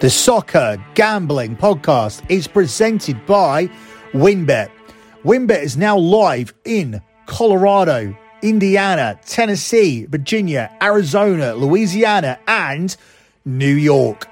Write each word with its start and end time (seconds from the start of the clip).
The 0.00 0.08
Soccer 0.08 0.82
Gambling 0.94 1.56
Podcast 1.56 2.22
is 2.30 2.48
presented 2.48 3.26
by 3.26 3.68
WynnBET. 4.14 4.70
WynnBET 5.24 5.62
is 5.62 5.76
now 5.76 5.98
live 5.98 6.54
in 6.64 7.02
Colorado, 7.26 8.16
Indiana, 8.40 9.20
Tennessee, 9.26 10.06
Virginia, 10.06 10.74
Arizona, 10.80 11.54
Louisiana, 11.54 12.38
and 12.48 12.96
New 13.44 13.74
York. 13.74 14.26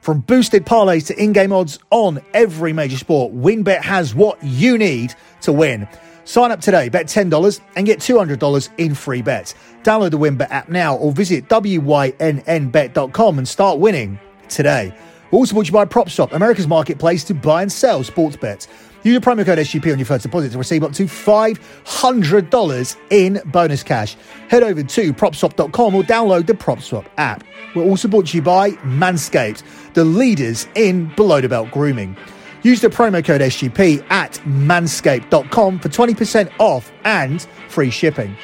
From 0.00 0.22
boosted 0.22 0.66
parlays 0.66 1.06
to 1.06 1.22
in 1.22 1.32
game 1.32 1.52
odds 1.52 1.78
on 1.90 2.20
every 2.34 2.72
major 2.72 2.96
sport, 2.98 3.32
WynnBET 3.32 3.82
has 3.82 4.16
what 4.16 4.42
you 4.42 4.76
need 4.76 5.14
to 5.42 5.52
win. 5.52 5.86
Sign 6.24 6.50
up 6.50 6.60
today, 6.60 6.88
bet 6.88 7.06
$10 7.06 7.60
and 7.76 7.86
get 7.86 8.00
$200 8.00 8.68
in 8.76 8.96
free 8.96 9.22
bets. 9.22 9.54
Download 9.84 10.10
the 10.10 10.18
WynnBET 10.18 10.50
app 10.50 10.68
now 10.68 10.96
or 10.96 11.12
visit 11.12 11.48
WYNNBet.com 11.48 13.38
and 13.38 13.46
start 13.46 13.78
winning 13.78 14.18
today. 14.48 14.92
Also 15.32 15.54
brought 15.54 15.64
to 15.64 15.68
you 15.68 15.72
by 15.72 15.84
PropSwap, 15.86 16.32
America's 16.32 16.68
marketplace 16.68 17.24
to 17.24 17.34
buy 17.34 17.62
and 17.62 17.72
sell 17.72 18.04
sports 18.04 18.36
bets. 18.36 18.68
Use 19.02 19.18
the 19.18 19.24
promo 19.24 19.44
code 19.44 19.58
SGP 19.58 19.90
on 19.90 19.98
your 19.98 20.06
first 20.06 20.22
deposit 20.22 20.52
to 20.52 20.58
receive 20.58 20.84
up 20.84 20.92
to 20.92 21.04
$500 21.04 22.96
in 23.10 23.40
bonus 23.46 23.82
cash. 23.82 24.14
Head 24.48 24.62
over 24.62 24.82
to 24.82 25.12
propswap.com 25.12 25.94
or 25.94 26.02
download 26.04 26.46
the 26.46 26.52
PropSwap 26.52 27.06
app. 27.16 27.42
We're 27.74 27.82
also 27.82 28.06
brought 28.08 28.26
to 28.28 28.36
you 28.36 28.42
by 28.42 28.72
Manscaped, 28.82 29.62
the 29.94 30.04
leaders 30.04 30.68
in 30.74 31.12
below 31.16 31.40
the 31.40 31.48
belt 31.48 31.70
grooming. 31.70 32.16
Use 32.62 32.80
the 32.80 32.88
promo 32.88 33.24
code 33.24 33.40
SGP 33.40 34.04
at 34.10 34.34
manscaped.com 34.44 35.78
for 35.80 35.88
20% 35.88 36.52
off 36.60 36.92
and 37.04 37.42
free 37.68 37.90
shipping. 37.90 38.36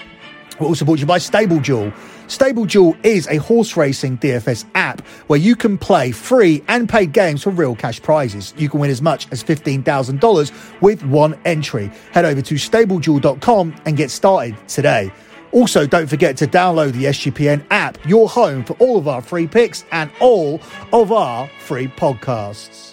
We're 0.59 0.67
also 0.67 0.85
brought 0.85 0.97
to 0.97 1.01
you 1.03 1.07
by 1.07 1.19
Stable 1.19 1.61
Duel. 1.61 1.93
Stable 2.29 2.67
Duel 2.67 2.95
is 3.03 3.27
a 3.29 3.39
horse 3.39 3.75
racing 3.75 4.19
DFS 4.19 4.67
app 4.75 5.01
where 5.29 5.39
you 5.39 5.57
can 5.57 5.79
play 5.79 6.13
free 6.13 6.63
and 6.69 6.87
paid 6.87 7.13
games 7.13 7.43
for 7.43 7.51
real 7.51 7.75
cash 7.75 8.03
prizes. 8.03 8.53
You 8.59 8.69
can 8.69 8.81
win 8.81 8.91
as 8.91 9.01
much 9.01 9.27
as 9.33 9.43
$15,000 9.43 10.81
with 10.83 11.03
one 11.05 11.41
entry. 11.47 11.91
Head 12.13 12.27
over 12.27 12.43
to 12.43 12.55
stableduel.com 12.55 13.75
and 13.87 13.97
get 13.97 14.11
started 14.11 14.57
today. 14.69 15.11
Also, 15.53 15.87
don't 15.87 16.07
forget 16.07 16.37
to 16.37 16.47
download 16.47 16.93
the 16.93 17.07
SGPN 17.07 17.65
app, 17.71 17.97
your 18.07 18.29
home 18.29 18.63
for 18.63 18.75
all 18.75 18.99
of 18.99 19.09
our 19.09 19.23
free 19.23 19.47
picks 19.47 19.87
and 19.91 20.11
all 20.21 20.61
of 20.93 21.11
our 21.11 21.49
free 21.61 21.89
podcasts. 21.89 22.88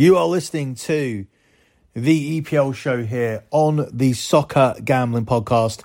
You 0.00 0.16
are 0.16 0.24
listening 0.24 0.76
to 0.76 1.26
the 1.92 2.40
EPL 2.40 2.74
show 2.74 3.04
here 3.04 3.44
on 3.50 3.86
the 3.92 4.14
Soccer 4.14 4.74
Gambling 4.82 5.26
Podcast. 5.26 5.82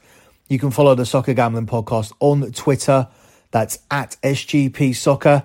You 0.48 0.58
can 0.58 0.72
follow 0.72 0.96
the 0.96 1.06
Soccer 1.06 1.34
Gambling 1.34 1.66
Podcast 1.66 2.14
on 2.22 2.50
Twitter. 2.54 3.10
That's 3.52 3.78
at 3.92 4.16
SGP 4.24 4.96
Soccer, 4.96 5.44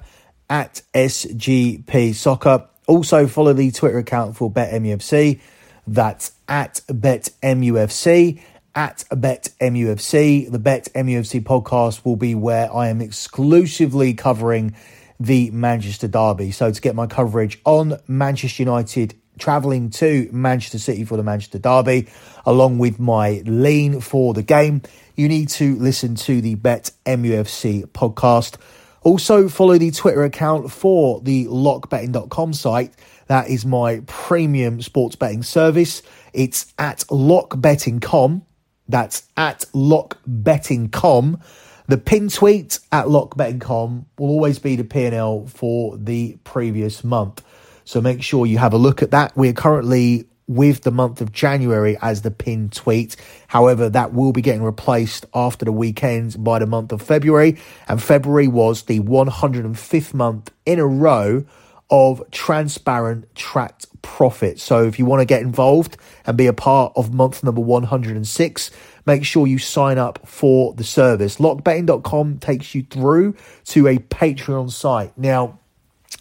at 0.49 0.83
SGP 0.95 2.15
Soccer. 2.15 2.69
Also 2.87 3.27
follow 3.27 3.55
the 3.55 3.73
Twitter 3.73 3.99
account 3.99 4.37
for 4.37 4.49
BetMUFC. 4.49 5.41
That's 5.89 6.31
at 6.47 6.75
BetMUFC, 6.87 8.41
at 8.77 9.05
BetMUFC. 9.11 10.49
The 10.49 10.61
BetMUFC 10.61 11.43
podcast 11.43 12.05
will 12.05 12.15
be 12.15 12.37
where 12.37 12.73
I 12.73 12.87
am 12.87 13.01
exclusively 13.01 14.15
covering 14.15 14.77
the 15.21 15.51
Manchester 15.51 16.09
Derby. 16.09 16.51
So 16.51 16.73
to 16.73 16.81
get 16.81 16.97
my 16.97 17.07
coverage 17.07 17.61
on 17.65 17.99
Manchester 18.09 18.63
United 18.63 19.15
travelling 19.39 19.91
to 19.91 20.29
Manchester 20.33 20.79
City 20.79 21.05
for 21.05 21.17
the 21.17 21.23
Manchester 21.23 21.59
Derby, 21.59 22.09
along 22.47 22.79
with 22.79 22.99
my 22.99 23.43
lean 23.45 24.01
for 24.01 24.35
the 24.35 24.43
game, 24.43 24.83
you 25.15 25.29
need 25.29 25.51
to 25.51 25.77
listen 25.77 26.15
to 26.15 26.41
the 26.41 26.55
Bet 26.55 26.91
MUFC 27.05 27.87
podcast. 27.89 28.57
Also, 29.03 29.49
follow 29.49 29.79
the 29.79 29.91
Twitter 29.91 30.25
account 30.25 30.71
for 30.71 31.21
the 31.21 31.47
lockbetting.com 31.47 32.53
site. 32.53 32.93
That 33.29 33.49
is 33.49 33.65
my 33.65 34.03
premium 34.07 34.83
sports 34.83 35.17
betting 35.17 35.43
service. 35.43 36.03
It's 36.33 36.73
at 36.79 36.99
lockbetting.com. 37.11 38.43
That's 38.89 39.29
at 39.37 39.61
lockbetting.com. 39.73 41.41
The 41.91 41.99
pin 41.99 42.29
tweet 42.29 42.79
at 42.93 43.07
lockbetting.com 43.07 44.07
will 44.17 44.29
always 44.29 44.61
be 44.61 44.77
the 44.77 44.85
P&L 44.85 45.47
for 45.49 45.97
the 45.97 46.39
previous 46.45 47.03
month. 47.03 47.45
So 47.85 48.01
make 48.01 48.23
sure 48.23 48.47
you 48.47 48.59
have 48.59 48.73
a 48.73 48.79
look 48.79 49.03
at 49.03 49.11
that. 49.11 49.37
We're 49.37 49.53
currently 49.53 50.29
with 50.47 50.83
the 50.83 50.93
month 50.93 51.21
of 51.21 51.33
January 51.33 51.97
as 52.01 52.23
the 52.23 52.31
pin 52.31 52.69
tweet. 52.69 53.17
However, 53.49 53.89
that 53.89 54.13
will 54.13 54.31
be 54.31 54.41
getting 54.41 54.63
replaced 54.63 55.27
after 55.35 55.65
the 55.65 55.73
weekend 55.73 56.45
by 56.45 56.61
the 56.61 56.67
month 56.69 56.93
of 56.93 57.03
February. 57.03 57.59
And 57.89 58.01
February 58.01 58.47
was 58.47 58.85
the 58.85 59.01
105th 59.01 60.15
month 60.15 60.53
in 60.65 60.79
a 60.79 60.87
row 60.87 61.45
of 61.91 62.23
transparent 62.31 63.35
tracked 63.35 63.87
profit. 64.03 64.61
So 64.61 64.85
if 64.85 64.99
you 65.01 65.07
want 65.07 65.23
to 65.23 65.27
get 65.27 65.43
involved 65.43 65.97
and 66.25 66.37
be 66.37 66.47
a 66.47 66.53
part 66.53 66.93
of 66.95 67.13
month 67.13 67.43
number 67.43 67.61
106, 67.61 68.71
make 69.07 69.25
sure 69.25 69.47
you 69.47 69.59
sign 69.59 69.99
up 69.99 70.27
for 70.27 70.75
the 70.75 70.85
service. 70.85 71.37
Lockbetting.com 71.37 72.39
takes 72.39 72.75
you 72.75 72.85
through 72.85 73.35
to 73.67 73.87
a 73.89 73.99
Patreon 73.99 74.71
site. 74.71 75.17
Now, 75.17 75.59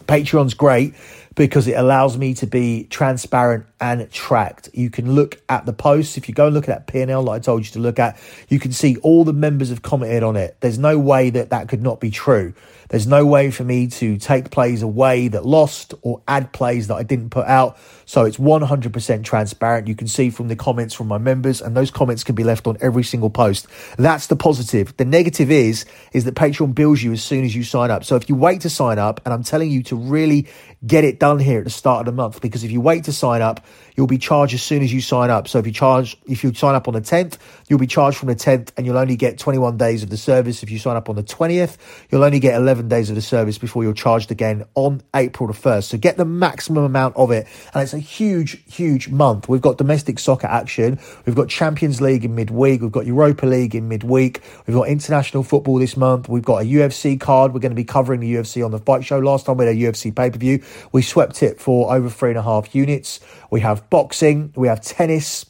Patreon's 0.06 0.54
great 0.54 0.94
because 1.40 1.70
it 1.70 1.78
allows 1.78 2.18
me 2.18 2.34
to 2.34 2.46
be 2.46 2.84
transparent 2.90 3.66
and 3.80 4.12
tracked. 4.12 4.68
You 4.74 4.90
can 4.90 5.14
look 5.14 5.42
at 5.48 5.66
the 5.66 5.72
posts. 5.72 6.18
If 6.18 6.28
you 6.28 6.36
go 6.36 6.48
and 6.48 6.54
look 6.54 6.68
at 6.68 6.86
that 6.86 6.92
P&L 6.92 7.24
like 7.24 7.38
I 7.38 7.40
told 7.40 7.66
you 7.66 7.72
to 7.72 7.80
look 7.80 7.98
at, 7.98 8.20
you 8.50 8.60
can 8.60 8.74
see 8.74 8.98
all 8.98 9.24
the 9.24 9.32
members 9.32 9.70
have 9.70 9.82
commented 9.82 10.22
on 10.22 10.36
it. 10.36 10.58
There's 10.60 10.78
no 10.78 11.00
way 11.00 11.30
that 11.30 11.52
that 11.52 11.70
could 11.70 11.82
not 11.82 12.02
be 12.02 12.12
true. 12.12 12.54
There's 12.90 13.08
no 13.08 13.26
way 13.26 13.52
for 13.52 13.64
me 13.64 13.88
to 13.88 14.18
take 14.18 14.50
plays 14.50 14.82
away 14.82 15.28
that 15.30 15.46
lost 15.46 15.94
or 16.02 16.22
add 16.28 16.52
plays 16.52 16.88
that 16.88 16.96
I 16.96 17.04
didn't 17.04 17.30
put 17.30 17.46
out. 17.46 17.78
So 18.06 18.26
it's 18.26 18.38
100% 18.38 19.24
transparent. 19.24 19.88
You 19.88 19.96
can 19.96 20.08
see 20.08 20.32
from 20.32 20.48
the 20.48 20.56
comments 20.56 20.96
from 20.96 21.08
my 21.08 21.20
members, 21.20 21.62
and 21.62 21.78
those 21.78 21.92
comments 21.92 22.24
can 22.24 22.34
be 22.34 22.44
left 22.44 22.66
on 22.66 22.78
every 22.82 23.04
single 23.04 23.30
post. 23.30 23.68
That's 23.98 24.26
the 24.26 24.36
positive. 24.36 24.98
The 24.98 25.06
negative 25.06 25.52
is, 25.52 25.86
is 26.12 26.26
that 26.26 26.34
Patreon 26.34 26.74
bills 26.74 27.04
you 27.04 27.14
as 27.14 27.24
soon 27.24 27.46
as 27.46 27.56
you 27.56 27.64
sign 27.64 27.92
up. 27.92 28.04
So 28.04 28.16
if 28.16 28.28
you 28.28 28.36
wait 28.36 28.62
to 28.62 28.70
sign 28.72 28.98
up, 28.98 29.22
and 29.24 29.34
I'm 29.36 29.44
telling 29.44 29.70
you 29.70 29.84
to 29.84 29.96
really 29.96 30.48
get 30.86 31.04
it 31.04 31.20
done 31.20 31.40
here 31.40 31.60
at 31.60 31.66
the 31.66 31.70
start 31.70 32.02
of 32.02 32.06
the 32.06 32.16
month, 32.16 32.42
because 32.42 32.64
if 32.64 32.72
you 32.72 32.82
wait 32.82 33.04
to 33.06 33.14
sign 33.14 33.42
up, 33.42 33.66
you'll 33.96 34.08
be 34.08 34.18
charged 34.18 34.54
as 34.54 34.64
soon 34.64 34.82
as 34.82 34.94
you 34.94 35.02
sign 35.02 35.30
up. 35.30 35.46
So 35.48 35.60
if 35.60 35.68
you 35.68 35.74
charge, 35.74 36.16
if 36.26 36.42
you 36.42 36.54
sign 36.54 36.74
up 36.74 36.88
on 36.88 36.94
the 36.94 37.02
10th, 37.02 37.38
you'll 37.68 37.80
be 37.80 37.88
charged 37.88 38.18
from 38.18 38.30
the 38.30 38.36
10th 38.36 38.72
and 38.78 38.86
you'll 38.86 38.98
only 38.98 39.18
get 39.18 39.38
21 39.38 39.76
days 39.76 40.04
of 40.04 40.10
the 40.10 40.16
service. 40.16 40.64
If 40.64 40.72
you 40.72 40.80
sign 40.80 40.96
up 40.96 41.10
on 41.10 41.18
the 41.18 41.24
20th, 41.24 41.76
you'll 42.10 42.24
only 42.24 42.40
get 42.40 42.56
11 42.56 42.88
days 42.88 43.10
of 43.10 43.18
the 43.18 43.22
service 43.22 43.58
before 43.58 43.84
you're 43.84 43.94
charged 43.94 44.32
again 44.32 44.64
on 44.76 45.02
April 45.14 45.48
the 45.48 45.54
1st. 45.54 45.84
So 45.84 45.98
get 45.98 46.16
the 46.16 46.24
maximum 46.24 46.86
amount 46.86 47.18
of 47.18 47.32
it. 47.32 47.46
And 47.74 47.84
it's 47.84 47.94
a 47.94 48.00
huge, 48.00 48.64
huge 48.74 49.10
month. 49.10 49.50
We've 49.50 49.60
got 49.60 49.78
domestic 49.78 50.18
soccer 50.18 50.48
action. 50.48 50.98
We've 51.26 51.36
got 51.36 51.50
Champions 51.50 52.00
League 52.00 52.24
in 52.24 52.36
midweek. 52.36 52.82
We've 52.82 52.94
got 52.94 53.06
Europa 53.06 53.46
League 53.46 53.76
in 53.76 53.90
midweek. 53.90 54.42
We've 54.66 54.78
got 54.78 54.88
international 54.88 55.44
football 55.44 55.78
this 55.78 55.98
month. 55.98 56.30
We've 56.30 56.42
got 56.42 56.62
a 56.62 56.66
UFC 56.66 57.20
card. 57.20 57.54
We're 57.54 57.60
going 57.60 57.72
to 57.72 57.76
be 57.76 57.84
covering 57.84 58.22
the 58.22 58.34
UFC 58.34 58.64
on 58.64 58.72
the 58.72 58.80
fight 58.80 59.04
show. 59.04 59.20
Last 59.20 59.46
time 59.46 59.58
we 59.58 59.66
had 59.66 59.76
a 59.76 59.78
UFC 59.78 60.16
pay 60.16 60.30
per 60.30 60.38
view, 60.38 60.64
we 60.92 61.02
swept 61.02 61.44
it 61.44 61.60
for 61.60 61.94
over 61.94 62.10
three 62.10 62.30
and 62.30 62.40
a 62.40 62.44
half 62.44 62.74
units. 62.74 63.20
We 63.52 63.62
have 63.62 63.90
boxing, 63.90 64.54
we 64.56 64.68
have 64.68 64.82
tennis. 64.82 65.46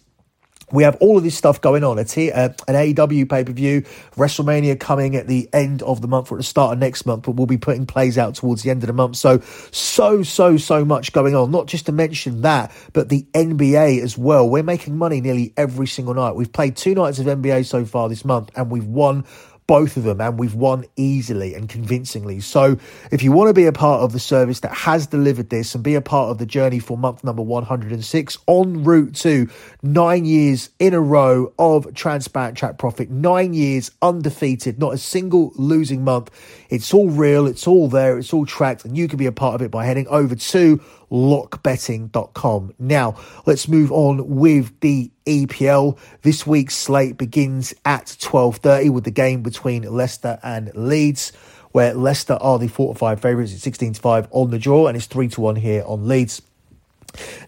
We 0.72 0.84
have 0.84 0.98
all 0.98 1.18
of 1.18 1.24
this 1.24 1.36
stuff 1.36 1.62
going 1.62 1.84
on. 1.84 1.98
It's 1.98 2.14
here, 2.14 2.32
uh, 2.36 2.50
an 2.68 2.76
AEW 2.76 3.28
pay 3.28 3.44
per 3.44 3.52
view, 3.52 3.82
WrestleMania 4.16 4.80
coming 4.80 5.16
at 5.16 5.28
the 5.28 5.50
end 5.52 5.82
of 5.82 6.02
the 6.02 6.08
month 6.08 6.32
or 6.32 6.36
at 6.36 6.40
the 6.40 6.44
start 6.44 6.74
of 6.74 6.80
next 6.80 7.06
month, 7.06 7.24
but 7.24 7.32
we'll 7.32 7.48
be 7.48 7.58
putting 7.58 7.88
plays 7.88 8.18
out 8.18 8.36
towards 8.36 8.62
the 8.62 8.70
end 8.70 8.84
of 8.84 8.88
the 8.88 8.94
month. 8.94 9.16
So, 9.16 9.40
so, 9.72 10.22
so, 10.22 10.58
so 10.58 10.86
much 10.86 11.12
going 11.12 11.36
on. 11.36 11.50
Not 11.50 11.66
just 11.66 11.88
to 11.88 11.92
mention 11.92 12.42
that, 12.42 12.72
but 12.94 13.10
the 13.10 13.26
NBA 13.34 14.02
as 14.04 14.18
well. 14.18 14.48
We're 14.48 14.62
making 14.62 14.96
money 14.96 15.22
nearly 15.22 15.54
every 15.58 15.88
single 15.88 16.14
night. 16.14 16.36
We've 16.36 16.52
played 16.52 16.76
two 16.76 16.94
nights 16.94 17.18
of 17.18 17.26
NBA 17.26 17.66
so 17.66 17.84
far 17.84 18.08
this 18.08 18.24
month, 18.24 18.52
and 18.56 18.70
we've 18.70 18.86
won 18.86 19.26
both 19.70 19.98
of 19.98 20.04
them, 20.04 20.20
and 20.20 20.40
we've 20.40 20.56
won 20.56 20.84
easily 20.96 21.54
and 21.54 21.70
convincingly. 21.70 22.40
So, 22.40 22.80
if 23.12 23.22
you 23.22 23.32
want 23.32 23.50
to 23.50 23.54
be 23.54 23.68
a 23.68 23.72
part 23.72 24.02
of 24.02 24.14
the 24.14 24.20
service 24.20 24.62
that 24.62 24.74
has 24.74 25.06
delivered 25.06 25.52
this 25.52 25.76
and 25.76 25.84
be 25.84 25.94
a 25.94 26.02
part 26.02 26.32
of 26.32 26.40
the 26.40 26.48
journey 26.48 26.80
for 26.80 26.98
month 26.98 27.24
number 27.24 27.44
106 27.44 28.38
en 28.48 28.84
route 28.84 29.14
to 29.18 29.48
nine 29.84 30.26
years 30.26 30.72
in 30.80 30.96
a 30.96 31.00
row 31.00 31.54
of 31.60 31.94
transparent 31.94 32.58
track 32.58 32.80
profit, 32.80 33.12
nine 33.12 33.54
years 33.54 33.92
undefeated, 34.02 34.80
not 34.80 34.96
a 34.96 34.98
single 34.98 35.52
losing 35.54 36.04
month. 36.04 36.32
It's 36.72 36.92
all 36.92 37.12
real, 37.12 37.46
it's 37.46 37.68
all 37.68 37.90
there, 37.90 38.18
it's 38.18 38.34
all 38.34 38.48
tracked, 38.48 38.86
and 38.86 38.98
you 38.98 39.08
can 39.08 39.18
be 39.18 39.28
a 39.28 39.32
part 39.32 39.54
of 39.54 39.62
it 39.62 39.70
by 39.70 39.86
heading 39.86 40.08
over 40.08 40.34
to 40.34 40.82
lockbetting.com. 41.12 42.74
Now, 42.80 43.16
let's 43.46 43.68
move 43.68 43.92
on 43.92 44.38
with 44.38 44.80
the 44.80 45.12
EPL. 45.26 45.98
This 46.22 46.46
week's 46.46 46.76
slate 46.76 47.18
begins 47.18 47.74
at 47.86 48.18
12:30 48.20 48.90
with 48.90 49.04
the 49.04 49.12
game 49.12 49.42
between 49.42 49.84
Leicester 49.84 50.40
and 50.44 50.72
Leeds, 50.76 51.32
where 51.72 51.94
Leicester 51.94 52.38
are 52.42 52.60
the 52.60 52.68
4 52.68 52.94
to 52.94 53.00
5 53.00 53.20
favourites 53.20 53.54
at 53.54 53.60
16 53.60 53.94
to 53.94 54.02
5 54.02 54.28
on 54.32 54.50
the 54.50 54.60
draw 54.60 54.88
and 54.88 54.98
it's 54.98 55.06
3 55.06 55.28
to 55.30 55.42
1 55.42 55.56
here 55.58 55.84
on 55.86 56.08
Leeds. 56.08 56.42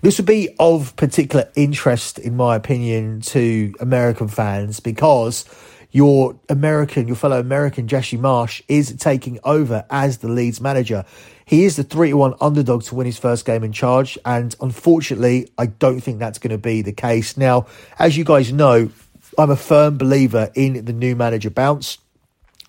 This 0.02 0.18
would 0.18 0.26
be 0.26 0.56
of 0.60 0.96
particular 0.96 1.50
interest, 1.56 2.18
in 2.20 2.36
my 2.36 2.56
opinion, 2.56 3.22
to 3.22 3.74
American 3.80 4.28
fans 4.28 4.80
because 4.80 5.46
your 5.92 6.40
American, 6.50 7.08
your 7.08 7.16
fellow 7.16 7.40
American 7.40 7.88
Jesse 7.88 8.18
Marsch, 8.18 8.62
is 8.68 8.96
taking 8.98 9.40
over 9.44 9.86
as 9.90 10.20
the 10.20 10.30
Leeds 10.30 10.62
manager. 10.62 11.06
He 11.46 11.66
is 11.66 11.76
the 11.76 11.84
3 11.84 12.12
to 12.12 12.18
1 12.18 12.36
underdog 12.40 12.84
to 12.84 12.96
win 12.96 13.06
his 13.06 13.18
first 13.18 13.46
game 13.46 13.64
in 13.64 13.74
charge, 13.74 14.18
and 14.26 14.56
unfortunately, 14.62 15.52
I 15.58 15.66
don't 15.66 16.00
think 16.00 16.20
that's 16.20 16.40
going 16.40 16.52
to 16.52 16.58
be 16.58 16.82
the 16.82 16.94
case. 16.94 17.36
Now, 17.36 17.68
as 18.00 18.16
you 18.16 18.24
guys 18.24 18.54
know, 18.54 18.90
I'm 19.38 19.50
a 19.50 19.56
firm 19.56 19.98
believer 19.98 20.50
in 20.56 20.86
the 20.86 20.94
new 20.94 21.16
manager 21.16 21.50
bounce. 21.50 21.98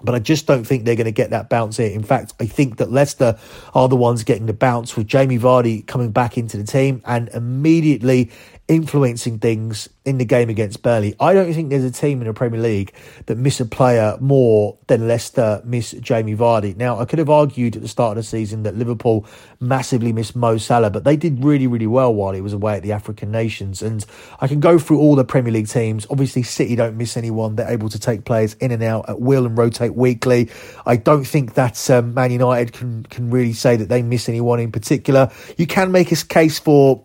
But 0.04 0.16
I 0.16 0.18
just 0.18 0.48
don't 0.48 0.64
think 0.64 0.84
they're 0.84 0.96
going 0.96 1.04
to 1.04 1.12
get 1.12 1.30
that 1.30 1.48
bounce 1.48 1.76
here. 1.76 1.90
In 1.90 2.02
fact, 2.02 2.34
I 2.40 2.46
think 2.46 2.78
that 2.78 2.90
Leicester 2.90 3.38
are 3.72 3.88
the 3.88 3.96
ones 3.96 4.24
getting 4.24 4.46
the 4.46 4.52
bounce 4.52 4.96
with 4.96 5.06
Jamie 5.06 5.38
Vardy 5.38 5.86
coming 5.86 6.10
back 6.10 6.36
into 6.36 6.56
the 6.56 6.64
team 6.64 7.02
and 7.04 7.28
immediately 7.28 8.32
influencing 8.68 9.38
things 9.38 9.88
in 10.04 10.18
the 10.18 10.24
game 10.24 10.48
against 10.48 10.82
Burnley. 10.82 11.14
I 11.20 11.34
don't 11.34 11.52
think 11.52 11.70
there's 11.70 11.84
a 11.84 11.90
team 11.90 12.20
in 12.20 12.26
the 12.26 12.32
Premier 12.32 12.60
League 12.60 12.94
that 13.26 13.36
miss 13.36 13.60
a 13.60 13.64
player 13.64 14.16
more 14.20 14.78
than 14.86 15.08
Leicester 15.08 15.60
miss 15.64 15.92
Jamie 15.92 16.36
Vardy. 16.36 16.76
Now, 16.76 16.98
I 16.98 17.04
could 17.04 17.18
have 17.18 17.28
argued 17.28 17.76
at 17.76 17.82
the 17.82 17.88
start 17.88 18.16
of 18.16 18.24
the 18.24 18.28
season 18.28 18.62
that 18.62 18.76
Liverpool 18.76 19.26
massively 19.60 20.12
missed 20.12 20.34
Mo 20.34 20.58
Salah, 20.58 20.90
but 20.90 21.04
they 21.04 21.16
did 21.16 21.44
really, 21.44 21.66
really 21.66 21.86
well 21.86 22.14
while 22.14 22.32
he 22.32 22.40
was 22.40 22.52
away 22.52 22.76
at 22.76 22.82
the 22.82 22.92
African 22.92 23.30
nations. 23.30 23.82
And 23.82 24.04
I 24.40 24.46
can 24.46 24.60
go 24.60 24.78
through 24.78 25.00
all 25.00 25.16
the 25.16 25.24
Premier 25.24 25.52
League 25.52 25.68
teams. 25.68 26.06
Obviously, 26.08 26.42
City 26.42 26.76
don't 26.76 26.96
miss 26.96 27.16
anyone. 27.16 27.56
They're 27.56 27.70
able 27.70 27.88
to 27.90 27.98
take 27.98 28.24
players 28.24 28.54
in 28.54 28.70
and 28.70 28.82
out 28.82 29.08
at 29.08 29.20
will 29.20 29.44
and 29.44 29.58
rotate 29.58 29.94
weekly. 29.94 30.50
I 30.86 30.96
don't 30.96 31.24
think 31.24 31.54
that 31.54 31.90
um, 31.90 32.14
Man 32.14 32.30
United 32.30 32.72
can, 32.72 33.04
can 33.04 33.30
really 33.30 33.52
say 33.52 33.76
that 33.76 33.88
they 33.88 34.02
miss 34.02 34.28
anyone 34.28 34.60
in 34.60 34.72
particular. 34.72 35.30
You 35.58 35.66
can 35.66 35.92
make 35.92 36.10
a 36.12 36.16
case 36.16 36.58
for 36.58 37.04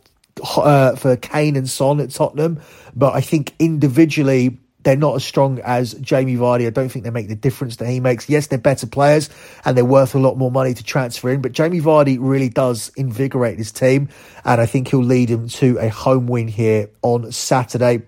uh, 0.57 0.95
for 0.95 1.16
Kane 1.18 1.56
and 1.56 1.69
Son 1.69 2.00
at 2.00 2.12
Tottenham, 2.12 2.60
but 2.95 3.13
I 3.13 3.22
think 3.22 3.54
individually 3.60 4.60
they're 4.84 4.95
not 4.95 5.16
as 5.16 5.25
strong 5.25 5.60
as 5.60 5.95
Jamie 5.95 6.38
Vardy. 6.38 6.66
I 6.66 6.69
don't 6.69 6.88
think 6.88 7.04
they 7.04 7.12
make 7.12 7.28
the 7.28 7.36
difference 7.36 7.75
that 7.78 7.89
he 7.89 8.00
makes. 8.00 8.30
Yes, 8.30 8.48
they're 8.48 8.57
better 8.57 8.88
players 8.88 9.30
and 9.66 9.75
they're 9.75 9.84
worth 9.84 10.16
a 10.16 10.19
lot 10.19 10.38
more 10.38 10.50
money 10.50 10.74
to 10.74 10.84
transfer 10.84 11.30
in, 11.30 11.42
but 11.42 11.51
Jamie 11.51 11.81
Vardy 11.81 12.18
really 12.19 12.48
does 12.48 12.89
invigorate 12.95 13.57
his 13.57 13.72
team, 13.72 14.07
and 14.45 14.62
I 14.62 14.66
think 14.66 14.88
he'll 14.88 15.04
lead 15.04 15.30
him 15.30 15.50
to 15.50 15.78
a 15.80 15.89
home 15.89 16.28
win 16.28 16.48
here 16.48 16.89
on 17.01 17.31
Saturday. 17.31 18.04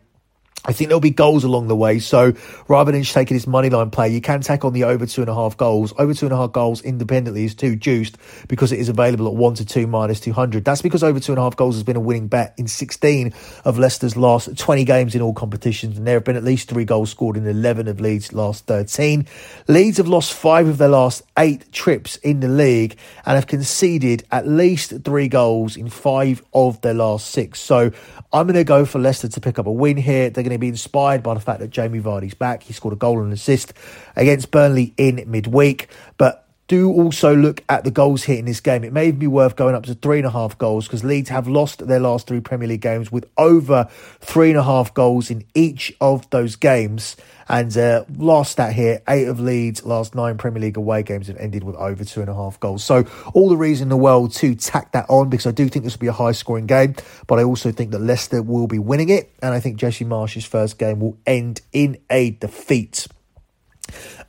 I 0.70 0.72
think 0.72 0.90
there'll 0.90 1.02
be 1.02 1.10
goals 1.10 1.44
along 1.44 1.68
the 1.68 1.76
way. 1.76 1.98
So 1.98 2.32
rather 2.68 2.92
than 2.92 3.02
just 3.02 3.16
taking 3.16 3.36
this 3.36 3.48
money 3.48 3.72
line 3.72 3.90
play, 3.90 4.10
you 4.10 4.22
can 4.22 4.42
take 4.42 4.64
on 4.64 4.72
the 4.72 4.84
over 4.84 5.08
two 5.08 5.22
and 5.22 5.30
a 5.30 5.34
half 5.34 5.58
goals. 5.58 5.96
Over 5.98 6.14
two 6.14 6.28
and 6.28 6.34
a 6.34 6.38
half 6.38 6.52
goals 6.52 6.84
independently 6.84 7.44
is 7.44 7.56
too 7.56 7.76
juiced 7.76 8.18
because 8.48 8.72
it 8.72 8.78
is 8.78 8.88
available 8.88 9.26
at 9.26 9.34
one 9.34 9.56
to 9.56 9.66
two 9.66 9.88
minus 9.88 10.20
200. 10.20 10.64
That's 10.64 10.84
because 10.84 11.04
over 11.04 11.20
two 11.20 11.32
and 11.32 11.40
a 11.40 11.42
half 11.42 11.56
goals 11.56 11.74
has 11.74 11.82
been 11.82 11.96
a 11.96 12.00
winning 12.00 12.28
bet 12.28 12.54
in 12.60 12.68
16 12.68 13.34
of 13.66 13.80
Leicester's 13.80 14.16
last 14.16 14.56
20 14.60 14.84
games 14.84 15.16
in 15.16 15.24
all 15.24 15.34
competitions. 15.34 15.98
And 15.98 16.06
there 16.06 16.14
have 16.18 16.24
been 16.24 16.36
at 16.36 16.44
least 16.44 16.70
three 16.70 16.86
goals 16.86 17.10
scored 17.10 17.36
in 17.36 17.48
11 17.48 17.88
of 17.88 18.00
Leeds' 18.00 18.32
last 18.32 18.68
13. 18.68 19.26
Leeds 19.68 19.98
have 19.98 20.08
lost 20.08 20.34
five 20.34 20.68
of 20.68 20.78
their 20.78 20.90
last 20.90 21.24
eight 21.40 21.72
trips 21.72 22.18
in 22.18 22.42
the 22.42 22.48
league 22.48 22.96
and 23.26 23.34
have 23.34 23.48
conceded 23.48 24.24
at 24.30 24.46
least 24.46 24.94
three 25.04 25.30
goals 25.30 25.76
in 25.76 25.90
five 25.90 26.44
of 26.54 26.80
their 26.82 26.94
last 26.94 27.32
six. 27.32 27.60
So 27.60 27.90
I'm 28.32 28.46
going 28.46 28.54
to 28.54 28.64
go 28.64 28.86
for 28.86 29.00
Leicester 29.00 29.30
to 29.30 29.42
pick 29.42 29.58
up 29.58 29.66
a 29.66 29.72
win 29.72 29.98
here. 29.98 30.30
They're 30.30 30.44
going 30.44 30.52
to 30.52 30.59
be 30.60 30.68
inspired 30.68 31.24
by 31.24 31.34
the 31.34 31.40
fact 31.40 31.60
that 31.60 31.70
Jamie 31.70 32.02
Vardy's 32.02 32.34
back. 32.34 32.64
He 32.64 32.74
scored 32.74 32.94
a 32.94 32.98
goal 32.98 33.22
and 33.22 33.32
assist 33.32 33.74
against 34.16 34.52
Burnley 34.52 34.94
in 34.98 35.24
midweek. 35.28 35.90
But 36.18 36.49
do 36.70 36.92
also 36.92 37.36
look 37.36 37.64
at 37.68 37.84
the 37.84 37.92
goals 37.92 38.24
hit 38.24 38.40
in 38.40 38.46
this 38.46 38.62
game. 38.62 38.84
It 38.84 38.94
may 38.94 39.12
be 39.12 39.28
worth 39.28 39.56
going 39.56 39.74
up 39.76 39.84
to 39.88 39.96
three 39.96 40.20
and 40.20 40.28
a 40.28 40.30
half 40.30 40.58
goals 40.58 40.88
because 40.88 41.04
Leeds 41.04 41.30
have 41.30 41.48
lost 41.48 41.86
their 41.86 42.00
last 42.00 42.28
three 42.28 42.40
Premier 42.40 42.68
League 42.68 42.82
games 42.82 43.12
with 43.12 43.28
over 43.38 43.90
three 44.22 44.50
and 44.50 44.58
a 44.58 44.64
half 44.64 44.94
goals 44.94 45.32
in 45.32 45.44
each 45.56 45.92
of 46.00 46.30
those 46.30 46.56
games. 46.56 47.18
And 47.50 47.76
uh, 47.76 48.06
last 48.16 48.52
stat 48.52 48.74
here, 48.74 49.02
eight 49.10 49.28
of 49.28 49.40
Leeds' 49.40 49.84
last 49.84 50.14
nine 50.14 50.38
Premier 50.38 50.62
League 50.62 50.78
away 50.78 51.02
games 51.02 51.26
have 51.26 51.38
ended 51.38 51.64
with 51.64 51.76
over 51.76 52.06
two 52.06 52.22
and 52.22 52.30
a 52.30 52.36
half 52.36 52.60
goals. 52.60 52.84
So 52.84 53.04
all 53.34 53.50
the 53.50 53.58
reason 53.58 53.86
in 53.86 53.90
the 53.90 53.98
world 53.98 54.32
to 54.36 54.54
tack 54.54 54.92
that 54.92 55.08
on 55.10 55.30
because 55.30 55.48
I 55.48 55.52
do 55.52 55.68
think 55.68 55.84
this 55.84 55.96
will 55.96 56.02
be 56.02 56.08
a 56.08 56.14
high 56.14 56.34
scoring 56.34 56.68
game, 56.68 56.94
but 57.26 57.40
I 57.40 57.44
also 57.44 57.72
think 57.72 57.90
that 57.92 58.00
Leicester 58.00 58.44
will 58.44 58.68
be 58.68 58.78
winning 58.78 59.10
it. 59.10 59.32
And 59.42 59.56
I 59.56 59.60
think 59.60 59.78
Jesse 59.78 60.06
Marsch's 60.06 60.46
first 60.46 60.78
game 60.78 61.00
will 61.00 61.18
end 61.26 61.62
in 61.74 61.98
a 62.12 62.30
defeat. 62.30 63.08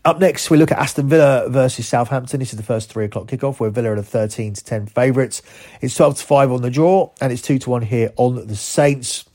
Up 0.03 0.19
next, 0.19 0.49
we 0.49 0.57
look 0.57 0.73
at 0.73 0.79
Aston 0.79 1.11
Villa 1.11 1.47
versus 1.51 1.87
Southampton. 1.87 2.41
This 2.41 2.55
is 2.55 2.57
the 2.57 2.63
first 2.63 2.91
three 2.91 3.05
o'clock 3.05 3.27
kickoff 3.27 3.61
where 3.61 3.69
Villa 3.69 3.93
are 3.93 3.97
the 3.97 4.03
13 4.03 4.55
to 4.55 4.65
10 4.65 4.87
favourites. 4.87 5.43
It's 5.83 5.95
12 5.95 6.17
to 6.19 6.25
5 6.25 6.53
on 6.53 6.63
the 6.63 6.71
draw 6.71 7.11
and 7.21 7.31
it's 7.31 7.43
2 7.43 7.59
to 7.59 7.71
1 7.71 7.83
here 7.83 8.11
on 8.17 8.47
the 8.47 8.57
Saints. 8.57 9.27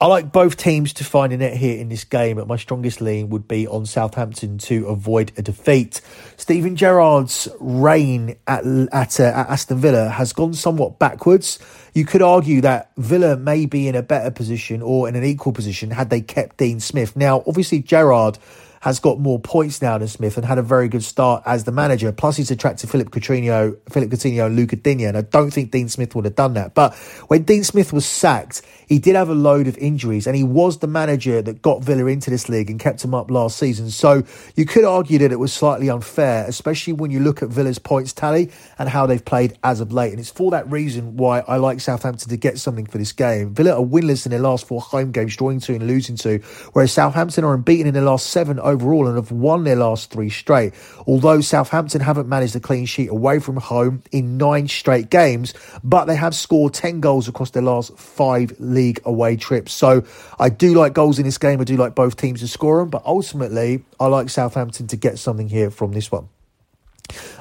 I 0.00 0.06
like 0.06 0.30
both 0.30 0.56
teams 0.56 0.92
to 0.94 1.04
find 1.04 1.32
a 1.32 1.36
net 1.36 1.56
here 1.56 1.78
in 1.80 1.88
this 1.88 2.04
game, 2.04 2.36
but 2.36 2.46
my 2.46 2.56
strongest 2.56 3.00
lean 3.00 3.28
would 3.30 3.48
be 3.48 3.66
on 3.66 3.86
Southampton 3.86 4.56
to 4.58 4.86
avoid 4.86 5.32
a 5.36 5.42
defeat. 5.42 6.00
Steven 6.36 6.76
Gerrard's 6.76 7.48
reign 7.58 8.36
at, 8.46 8.64
at, 8.92 9.18
uh, 9.18 9.24
at 9.24 9.50
Aston 9.50 9.78
Villa 9.78 10.10
has 10.10 10.32
gone 10.32 10.54
somewhat 10.54 11.00
backwards. 11.00 11.58
You 11.92 12.06
could 12.06 12.22
argue 12.22 12.60
that 12.60 12.92
Villa 12.96 13.36
may 13.36 13.66
be 13.66 13.88
in 13.88 13.96
a 13.96 14.02
better 14.02 14.30
position 14.30 14.80
or 14.80 15.08
in 15.08 15.16
an 15.16 15.24
equal 15.24 15.52
position 15.52 15.90
had 15.90 16.08
they 16.08 16.20
kept 16.20 16.56
Dean 16.56 16.78
Smith. 16.78 17.16
Now, 17.16 17.42
obviously, 17.48 17.80
Gerrard 17.80 18.38
has 18.80 18.98
got 18.98 19.18
more 19.18 19.38
points 19.38 19.82
now 19.82 19.98
than 19.98 20.08
Smith 20.08 20.38
and 20.38 20.46
had 20.46 20.56
a 20.56 20.62
very 20.62 20.88
good 20.88 21.04
start 21.04 21.42
as 21.44 21.64
the 21.64 21.72
manager. 21.72 22.10
Plus, 22.12 22.38
he's 22.38 22.50
attracted 22.50 22.88
Philippe 22.88 23.10
Coutinho, 23.10 23.76
Philippe 23.90 24.16
Coutinho, 24.16 24.46
and 24.46 24.56
Lucas 24.56 24.80
Digne, 24.80 25.04
and 25.04 25.18
I 25.18 25.20
don't 25.20 25.50
think 25.50 25.70
Dean 25.70 25.88
Smith 25.88 26.14
would 26.14 26.24
have 26.24 26.34
done 26.34 26.54
that. 26.54 26.74
But 26.74 26.94
when 27.28 27.42
Dean 27.42 27.62
Smith 27.62 27.92
was 27.92 28.06
sacked, 28.06 28.62
he 28.88 28.98
did 28.98 29.16
have 29.16 29.28
a 29.28 29.34
load 29.34 29.68
of 29.68 29.76
injuries, 29.78 30.26
and 30.26 30.34
he 30.34 30.42
was 30.42 30.78
the 30.78 30.86
manager 30.86 31.42
that 31.42 31.60
got 31.60 31.84
Villa 31.84 32.06
into 32.06 32.30
this 32.30 32.48
league 32.48 32.70
and 32.70 32.80
kept 32.80 33.04
him 33.04 33.14
up 33.14 33.30
last 33.30 33.58
season. 33.58 33.90
So 33.90 34.22
you 34.56 34.64
could 34.64 34.84
argue 34.84 35.18
that 35.18 35.30
it 35.30 35.38
was 35.38 35.52
slightly 35.52 35.90
unfair, 35.90 36.46
especially 36.48 36.94
when 36.94 37.10
you 37.10 37.20
look 37.20 37.42
at 37.42 37.50
Villa's 37.50 37.78
points 37.78 38.14
tally 38.14 38.50
and 38.78 38.88
how 38.88 39.04
they've 39.04 39.24
played 39.24 39.58
as 39.62 39.80
of 39.80 39.92
late. 39.92 40.10
And 40.10 40.18
it's 40.18 40.30
for 40.30 40.50
that 40.52 40.70
reason 40.70 41.18
why 41.18 41.40
I 41.40 41.58
like 41.58 41.80
Southampton 41.80 42.30
to 42.30 42.36
get 42.38 42.58
something 42.58 42.86
for 42.86 42.96
this 42.96 43.12
game. 43.12 43.54
Villa 43.54 43.72
are 43.72 43.84
winless 43.84 44.24
in 44.24 44.30
their 44.30 44.40
last 44.40 44.66
four 44.66 44.80
home 44.80 45.12
games, 45.12 45.36
drawing 45.36 45.60
two 45.60 45.74
and 45.74 45.86
losing 45.86 46.16
two, 46.16 46.38
whereas 46.72 46.92
Southampton 46.92 47.44
are 47.44 47.52
unbeaten 47.52 47.86
in 47.86 47.94
their 47.94 48.02
last 48.02 48.28
seven 48.28 48.58
overall 48.70 49.06
and 49.06 49.16
have 49.16 49.30
won 49.30 49.64
their 49.64 49.76
last 49.76 50.10
three 50.10 50.30
straight. 50.30 50.72
Although 51.06 51.40
Southampton 51.40 52.00
haven't 52.00 52.28
managed 52.28 52.56
a 52.56 52.60
clean 52.60 52.86
sheet 52.86 53.10
away 53.10 53.38
from 53.38 53.56
home 53.56 54.02
in 54.10 54.38
nine 54.38 54.68
straight 54.68 55.10
games, 55.10 55.54
but 55.84 56.06
they 56.06 56.16
have 56.16 56.34
scored 56.34 56.74
10 56.74 57.00
goals 57.00 57.28
across 57.28 57.50
their 57.50 57.62
last 57.62 57.96
five 57.98 58.52
league 58.58 59.00
away 59.04 59.36
trips. 59.36 59.72
So 59.72 60.04
I 60.38 60.48
do 60.48 60.74
like 60.74 60.94
goals 60.94 61.18
in 61.18 61.24
this 61.24 61.38
game. 61.38 61.60
I 61.60 61.64
do 61.64 61.76
like 61.76 61.94
both 61.94 62.16
teams 62.16 62.40
to 62.40 62.48
score 62.48 62.78
them, 62.78 62.90
but 62.90 63.02
ultimately, 63.04 63.84
I 63.98 64.06
like 64.06 64.30
Southampton 64.30 64.86
to 64.88 64.96
get 64.96 65.18
something 65.18 65.48
here 65.48 65.70
from 65.70 65.92
this 65.92 66.10
one. 66.10 66.28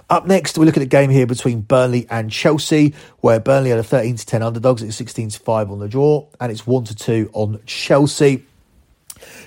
Up 0.09 0.25
next, 0.25 0.57
we 0.57 0.65
look 0.65 0.75
at 0.75 0.79
the 0.79 0.87
game 0.87 1.11
here 1.11 1.27
between 1.27 1.61
Burnley 1.61 2.07
and 2.09 2.31
Chelsea, 2.31 2.95
where 3.19 3.39
Burnley 3.39 3.71
are 3.71 3.77
the 3.77 3.83
13 3.83 4.15
to 4.15 4.25
10 4.25 4.41
underdogs. 4.41 4.81
It's 4.81 4.95
16 4.95 5.29
to 5.29 5.39
5 5.39 5.71
on 5.71 5.79
the 5.79 5.87
draw, 5.87 6.27
and 6.39 6.51
it's 6.51 6.65
1 6.65 6.85
to 6.85 6.95
2 6.95 7.29
on 7.33 7.59
Chelsea. 7.67 8.45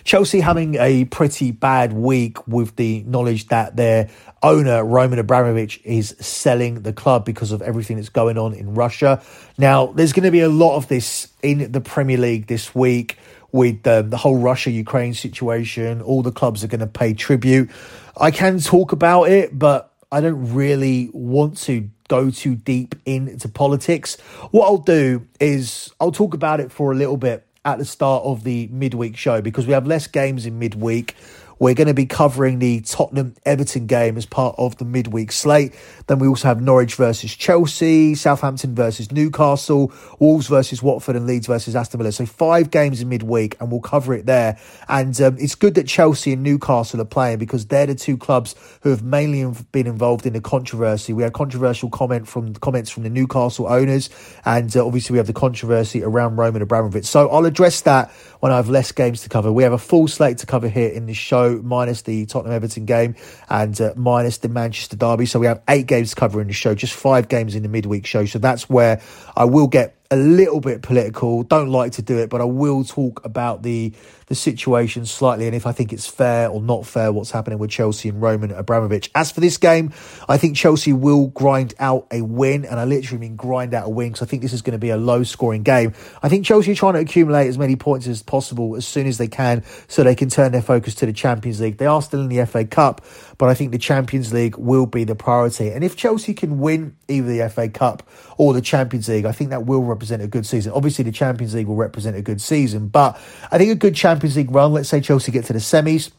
Chelsea 0.04 0.40
having 0.40 0.76
a 0.76 1.04
pretty 1.06 1.50
bad 1.50 1.92
week 1.92 2.46
with 2.46 2.76
the 2.76 3.02
knowledge 3.06 3.48
that 3.48 3.76
their 3.76 4.08
owner, 4.42 4.84
Roman 4.84 5.18
Abramovich, 5.18 5.80
is 5.84 6.16
selling 6.20 6.82
the 6.82 6.92
club 6.92 7.24
because 7.24 7.52
of 7.52 7.62
everything 7.62 7.96
that's 7.96 8.08
going 8.08 8.38
on 8.38 8.54
in 8.54 8.74
Russia. 8.74 9.22
Now, 9.58 9.86
there's 9.86 10.12
going 10.12 10.24
to 10.24 10.30
be 10.30 10.40
a 10.40 10.48
lot 10.48 10.76
of 10.76 10.88
this 10.88 11.28
in 11.42 11.72
the 11.72 11.80
Premier 11.80 12.18
League 12.18 12.46
this 12.46 12.74
week 12.74 13.18
with 13.52 13.86
um, 13.86 14.10
the 14.10 14.16
whole 14.16 14.38
Russia 14.38 14.70
Ukraine 14.70 15.14
situation. 15.14 16.00
All 16.00 16.22
the 16.22 16.32
clubs 16.32 16.64
are 16.64 16.68
going 16.68 16.80
to 16.80 16.86
pay 16.86 17.14
tribute. 17.14 17.70
I 18.16 18.30
can 18.30 18.58
talk 18.58 18.92
about 18.92 19.24
it, 19.24 19.56
but 19.58 19.92
I 20.10 20.20
don't 20.20 20.52
really 20.52 21.10
want 21.12 21.58
to 21.62 21.88
go 22.08 22.30
too 22.30 22.54
deep 22.54 22.94
into 23.06 23.48
politics. 23.48 24.20
What 24.50 24.66
I'll 24.66 24.76
do 24.76 25.26
is 25.40 25.90
I'll 26.00 26.12
talk 26.12 26.34
about 26.34 26.60
it 26.60 26.70
for 26.70 26.92
a 26.92 26.94
little 26.94 27.16
bit 27.16 27.46
at 27.64 27.78
the 27.78 27.84
start 27.84 28.24
of 28.24 28.44
the 28.44 28.68
midweek 28.72 29.16
show 29.16 29.40
because 29.40 29.66
we 29.66 29.72
have 29.72 29.86
less 29.86 30.06
games 30.06 30.46
in 30.46 30.58
midweek. 30.58 31.14
We're 31.62 31.74
going 31.74 31.86
to 31.86 31.94
be 31.94 32.06
covering 32.06 32.58
the 32.58 32.80
Tottenham 32.80 33.36
Everton 33.46 33.86
game 33.86 34.16
as 34.16 34.26
part 34.26 34.56
of 34.58 34.78
the 34.78 34.84
midweek 34.84 35.30
slate. 35.30 35.72
Then 36.08 36.18
we 36.18 36.26
also 36.26 36.48
have 36.48 36.60
Norwich 36.60 36.96
versus 36.96 37.36
Chelsea, 37.36 38.16
Southampton 38.16 38.74
versus 38.74 39.12
Newcastle, 39.12 39.92
Wolves 40.18 40.48
versus 40.48 40.82
Watford, 40.82 41.14
and 41.14 41.24
Leeds 41.24 41.46
versus 41.46 41.76
Aston 41.76 41.98
Villa. 41.98 42.10
So 42.10 42.26
five 42.26 42.72
games 42.72 43.00
in 43.00 43.08
midweek, 43.08 43.56
and 43.60 43.70
we'll 43.70 43.80
cover 43.80 44.12
it 44.12 44.26
there. 44.26 44.58
And 44.88 45.18
um, 45.20 45.36
it's 45.38 45.54
good 45.54 45.76
that 45.76 45.86
Chelsea 45.86 46.32
and 46.32 46.42
Newcastle 46.42 47.00
are 47.00 47.04
playing 47.04 47.38
because 47.38 47.64
they're 47.66 47.86
the 47.86 47.94
two 47.94 48.16
clubs 48.16 48.56
who 48.80 48.90
have 48.90 49.04
mainly 49.04 49.48
been 49.70 49.86
involved 49.86 50.26
in 50.26 50.32
the 50.32 50.40
controversy. 50.40 51.12
We 51.12 51.22
had 51.22 51.32
controversial 51.32 51.90
comment 51.90 52.26
from 52.26 52.54
comments 52.54 52.90
from 52.90 53.04
the 53.04 53.10
Newcastle 53.10 53.68
owners, 53.68 54.10
and 54.44 54.76
uh, 54.76 54.84
obviously 54.84 55.14
we 55.14 55.18
have 55.18 55.28
the 55.28 55.32
controversy 55.32 56.02
around 56.02 56.34
Roman 56.34 56.60
Abramovich. 56.60 57.04
So 57.04 57.28
I'll 57.28 57.46
address 57.46 57.82
that 57.82 58.10
when 58.40 58.50
I 58.50 58.56
have 58.56 58.68
less 58.68 58.90
games 58.90 59.22
to 59.22 59.28
cover. 59.28 59.52
We 59.52 59.62
have 59.62 59.72
a 59.72 59.78
full 59.78 60.08
slate 60.08 60.38
to 60.38 60.46
cover 60.46 60.68
here 60.68 60.88
in 60.88 61.06
this 61.06 61.16
show, 61.16 61.51
minus 61.60 62.02
the 62.02 62.26
Tottenham 62.26 62.54
Everton 62.54 62.84
game 62.84 63.16
and 63.48 63.78
uh, 63.80 63.92
minus 63.96 64.38
the 64.38 64.48
Manchester 64.48 64.96
Derby. 64.96 65.26
So 65.26 65.38
we 65.38 65.46
have 65.46 65.62
eight 65.68 65.86
games 65.86 66.10
to 66.10 66.16
cover 66.16 66.40
in 66.40 66.46
the 66.46 66.52
show, 66.52 66.74
just 66.74 66.94
five 66.94 67.28
games 67.28 67.54
in 67.54 67.62
the 67.62 67.68
midweek 67.68 68.06
show. 68.06 68.24
So 68.24 68.38
that's 68.38 68.70
where 68.70 69.02
I 69.36 69.44
will 69.44 69.66
get 69.66 69.96
a 70.12 70.16
little 70.16 70.60
bit 70.60 70.82
political. 70.82 71.42
Don't 71.42 71.70
like 71.70 71.92
to 71.92 72.02
do 72.02 72.18
it, 72.18 72.28
but 72.28 72.42
I 72.42 72.44
will 72.44 72.84
talk 72.84 73.24
about 73.24 73.62
the 73.62 73.94
the 74.32 74.36
situation 74.36 75.04
slightly 75.04 75.44
and 75.46 75.54
if 75.54 75.66
I 75.66 75.72
think 75.72 75.92
it's 75.92 76.06
fair 76.06 76.48
or 76.48 76.62
not 76.62 76.86
fair 76.86 77.12
what's 77.12 77.30
happening 77.30 77.58
with 77.58 77.70
Chelsea 77.70 78.08
and 78.08 78.22
Roman 78.22 78.50
Abramovich. 78.50 79.10
As 79.14 79.30
for 79.30 79.40
this 79.40 79.58
game, 79.58 79.92
I 80.26 80.38
think 80.38 80.56
Chelsea 80.56 80.94
will 80.94 81.26
grind 81.26 81.74
out 81.78 82.06
a 82.10 82.22
win, 82.22 82.64
and 82.64 82.80
I 82.80 82.84
literally 82.84 83.18
mean 83.18 83.36
grind 83.36 83.74
out 83.74 83.86
a 83.86 83.90
win 83.90 84.08
because 84.08 84.26
I 84.26 84.30
think 84.30 84.40
this 84.40 84.54
is 84.54 84.62
going 84.62 84.72
to 84.72 84.78
be 84.78 84.88
a 84.88 84.96
low 84.96 85.22
scoring 85.22 85.62
game. 85.62 85.92
I 86.22 86.30
think 86.30 86.46
Chelsea 86.46 86.72
are 86.72 86.74
trying 86.74 86.94
to 86.94 87.00
accumulate 87.00 87.48
as 87.48 87.58
many 87.58 87.76
points 87.76 88.06
as 88.06 88.22
possible 88.22 88.74
as 88.74 88.86
soon 88.86 89.06
as 89.06 89.18
they 89.18 89.28
can 89.28 89.64
so 89.86 90.02
they 90.02 90.14
can 90.14 90.30
turn 90.30 90.52
their 90.52 90.62
focus 90.62 90.94
to 90.96 91.06
the 91.06 91.12
Champions 91.12 91.60
League. 91.60 91.76
They 91.76 91.86
are 91.86 92.00
still 92.00 92.22
in 92.22 92.28
the 92.28 92.46
FA 92.46 92.64
Cup, 92.64 93.04
but 93.36 93.50
I 93.50 93.54
think 93.54 93.70
the 93.70 93.78
Champions 93.78 94.32
League 94.32 94.56
will 94.56 94.86
be 94.86 95.04
the 95.04 95.14
priority. 95.14 95.68
And 95.68 95.84
if 95.84 95.94
Chelsea 95.94 96.32
can 96.32 96.58
win 96.58 96.96
either 97.06 97.26
the 97.26 97.50
FA 97.50 97.68
Cup 97.68 98.02
or 98.38 98.54
the 98.54 98.62
Champions 98.62 99.10
League, 99.10 99.26
I 99.26 99.32
think 99.32 99.50
that 99.50 99.66
will 99.66 99.82
represent 100.02 100.20
a 100.20 100.26
good 100.26 100.44
season. 100.44 100.72
Obviously, 100.72 101.04
the 101.04 101.12
Champions 101.12 101.54
League 101.54 101.68
will 101.68 101.76
represent 101.76 102.16
a 102.16 102.22
good 102.22 102.40
season, 102.40 102.88
but 102.88 103.16
I 103.52 103.58
think 103.58 103.70
a 103.70 103.76
good 103.76 103.94
Champions 103.94 104.36
League 104.36 104.50
run, 104.50 104.72
let's 104.72 104.88
say 104.88 105.00
Chelsea 105.00 105.30
get 105.30 105.44
to 105.44 105.52
the 105.52 105.60
semis, 105.60 106.10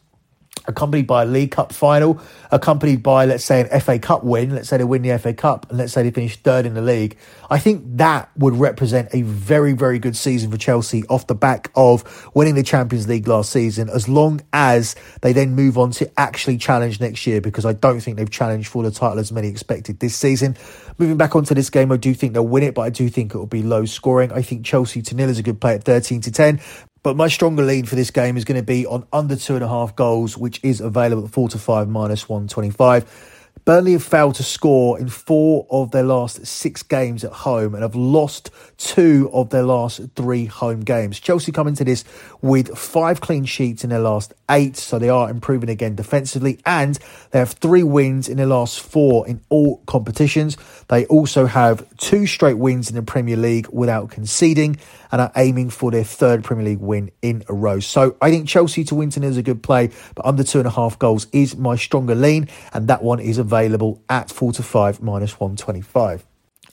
accompanied 0.66 1.06
by 1.06 1.22
a 1.22 1.26
League 1.26 1.50
Cup 1.50 1.72
final, 1.72 2.20
accompanied 2.50 3.02
by, 3.02 3.26
let's 3.26 3.44
say, 3.44 3.60
an 3.60 3.80
FA 3.80 3.98
Cup 3.98 4.24
win, 4.24 4.54
let's 4.54 4.68
say 4.68 4.78
they 4.78 4.84
win 4.84 5.02
the 5.02 5.18
FA 5.18 5.34
Cup, 5.34 5.66
and 5.68 5.78
let's 5.78 5.92
say 5.92 6.02
they 6.02 6.10
finish 6.10 6.36
third 6.38 6.64
in 6.64 6.74
the 6.74 6.80
league, 6.80 7.16
I 7.50 7.58
think 7.58 7.82
that 7.98 8.30
would 8.36 8.54
represent 8.54 9.08
a 9.12 9.22
very, 9.22 9.72
very 9.72 9.98
good 9.98 10.16
season 10.16 10.50
for 10.50 10.56
Chelsea 10.56 11.04
off 11.08 11.26
the 11.26 11.34
back 11.34 11.70
of 11.76 12.30
winning 12.34 12.54
the 12.54 12.62
Champions 12.62 13.06
League 13.06 13.28
last 13.28 13.52
season, 13.52 13.90
as 13.90 14.08
long 14.08 14.40
as 14.52 14.96
they 15.20 15.32
then 15.32 15.54
move 15.54 15.76
on 15.76 15.90
to 15.92 16.10
actually 16.18 16.56
challenge 16.56 17.00
next 17.00 17.26
year, 17.26 17.40
because 17.40 17.66
I 17.66 17.74
don't 17.74 18.00
think 18.00 18.16
they've 18.16 18.30
challenged 18.30 18.68
for 18.68 18.82
the 18.82 18.90
title 18.90 19.18
as 19.18 19.32
many 19.32 19.48
expected 19.48 20.00
this 20.00 20.16
season. 20.16 20.56
Moving 20.96 21.16
back 21.16 21.36
onto 21.36 21.54
this 21.54 21.68
game, 21.68 21.92
I 21.92 21.96
do 21.96 22.14
think 22.14 22.32
they'll 22.32 22.46
win 22.46 22.62
it, 22.62 22.74
but 22.74 22.82
I 22.82 22.90
do 22.90 23.08
think 23.10 23.34
it 23.34 23.38
will 23.38 23.46
be 23.46 23.62
low 23.62 23.84
scoring. 23.84 24.32
I 24.32 24.40
think 24.40 24.64
Chelsea 24.64 25.02
to 25.02 25.14
nil 25.14 25.28
is 25.28 25.38
a 25.38 25.42
good 25.42 25.60
play 25.60 25.74
at 25.74 25.84
13 25.84 26.22
to 26.22 26.32
10. 26.32 26.60
But 27.04 27.16
my 27.16 27.28
stronger 27.28 27.62
lead 27.62 27.86
for 27.86 27.96
this 27.96 28.10
game 28.10 28.38
is 28.38 28.46
going 28.46 28.58
to 28.58 28.64
be 28.64 28.86
on 28.86 29.06
under 29.12 29.36
two 29.36 29.56
and 29.56 29.62
a 29.62 29.68
half 29.68 29.94
goals, 29.94 30.38
which 30.38 30.58
is 30.64 30.80
available 30.80 31.26
at 31.26 31.30
four 31.30 31.50
to 31.50 31.58
five 31.58 31.86
minus 31.86 32.30
125. 32.30 33.52
Burnley 33.66 33.92
have 33.92 34.02
failed 34.02 34.36
to 34.36 34.42
score 34.42 34.98
in 34.98 35.10
four 35.10 35.66
of 35.70 35.90
their 35.90 36.02
last 36.02 36.46
six 36.46 36.82
games 36.82 37.22
at 37.22 37.32
home 37.32 37.74
and 37.74 37.82
have 37.82 37.94
lost 37.94 38.50
two 38.78 39.30
of 39.34 39.50
their 39.50 39.62
last 39.62 40.00
three 40.16 40.46
home 40.46 40.80
games. 40.80 41.20
Chelsea 41.20 41.52
come 41.52 41.68
into 41.68 41.84
this 41.84 42.04
with 42.40 42.76
five 42.76 43.20
clean 43.20 43.44
sheets 43.44 43.84
in 43.84 43.90
their 43.90 44.00
last 44.00 44.32
eight, 44.50 44.76
so 44.76 44.98
they 44.98 45.08
are 45.08 45.30
improving 45.30 45.68
again 45.68 45.94
defensively, 45.94 46.58
and 46.66 46.98
they 47.30 47.38
have 47.38 47.52
three 47.52 47.82
wins 47.82 48.28
in 48.28 48.36
their 48.36 48.46
last 48.46 48.80
four 48.80 49.26
in 49.26 49.40
all 49.48 49.78
competitions. 49.86 50.56
They 50.88 51.06
also 51.06 51.46
have 51.46 51.84
two 51.96 52.26
straight 52.26 52.58
wins 52.58 52.90
in 52.90 52.96
the 52.96 53.02
Premier 53.02 53.36
League 53.36 53.68
without 53.70 54.10
conceding 54.10 54.76
and 55.10 55.20
are 55.20 55.32
aiming 55.36 55.70
for 55.70 55.90
their 55.90 56.04
third 56.04 56.44
Premier 56.44 56.64
League 56.64 56.80
win 56.80 57.10
in 57.22 57.44
a 57.48 57.54
row. 57.54 57.80
So 57.80 58.16
I 58.20 58.30
think 58.30 58.48
Chelsea 58.48 58.84
to 58.84 58.94
win 58.94 59.10
tonight 59.10 59.28
is 59.28 59.36
a 59.36 59.42
good 59.42 59.62
play, 59.62 59.90
but 60.14 60.26
under 60.26 60.44
two 60.44 60.58
and 60.58 60.66
a 60.66 60.70
half 60.70 60.98
goals 60.98 61.26
is 61.32 61.56
my 61.56 61.76
stronger 61.76 62.14
lean, 62.14 62.48
and 62.72 62.88
that 62.88 63.02
one 63.02 63.20
is 63.20 63.38
available 63.38 64.02
at 64.08 64.30
4 64.30 64.52
to 64.52 64.62
5 64.62 65.02
minus 65.02 65.38
125. 65.38 66.24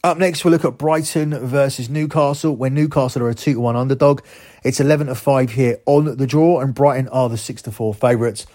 Up 0.03 0.17
next, 0.17 0.43
we'll 0.43 0.51
look 0.51 0.65
at 0.65 0.79
Brighton 0.79 1.37
versus 1.45 1.87
Newcastle, 1.87 2.55
where 2.55 2.71
Newcastle 2.71 3.21
are 3.21 3.29
a 3.29 3.35
2 3.35 3.53
to 3.53 3.59
1 3.59 3.75
underdog. 3.75 4.21
It's 4.63 4.79
11 4.79 5.05
to 5.05 5.13
5 5.13 5.51
here 5.51 5.77
on 5.85 6.17
the 6.17 6.25
draw, 6.25 6.59
and 6.59 6.73
Brighton 6.73 7.07
are 7.09 7.29
the 7.29 7.37
6 7.37 7.61
to 7.61 7.71
4 7.71 7.93
favourites. 7.93 8.47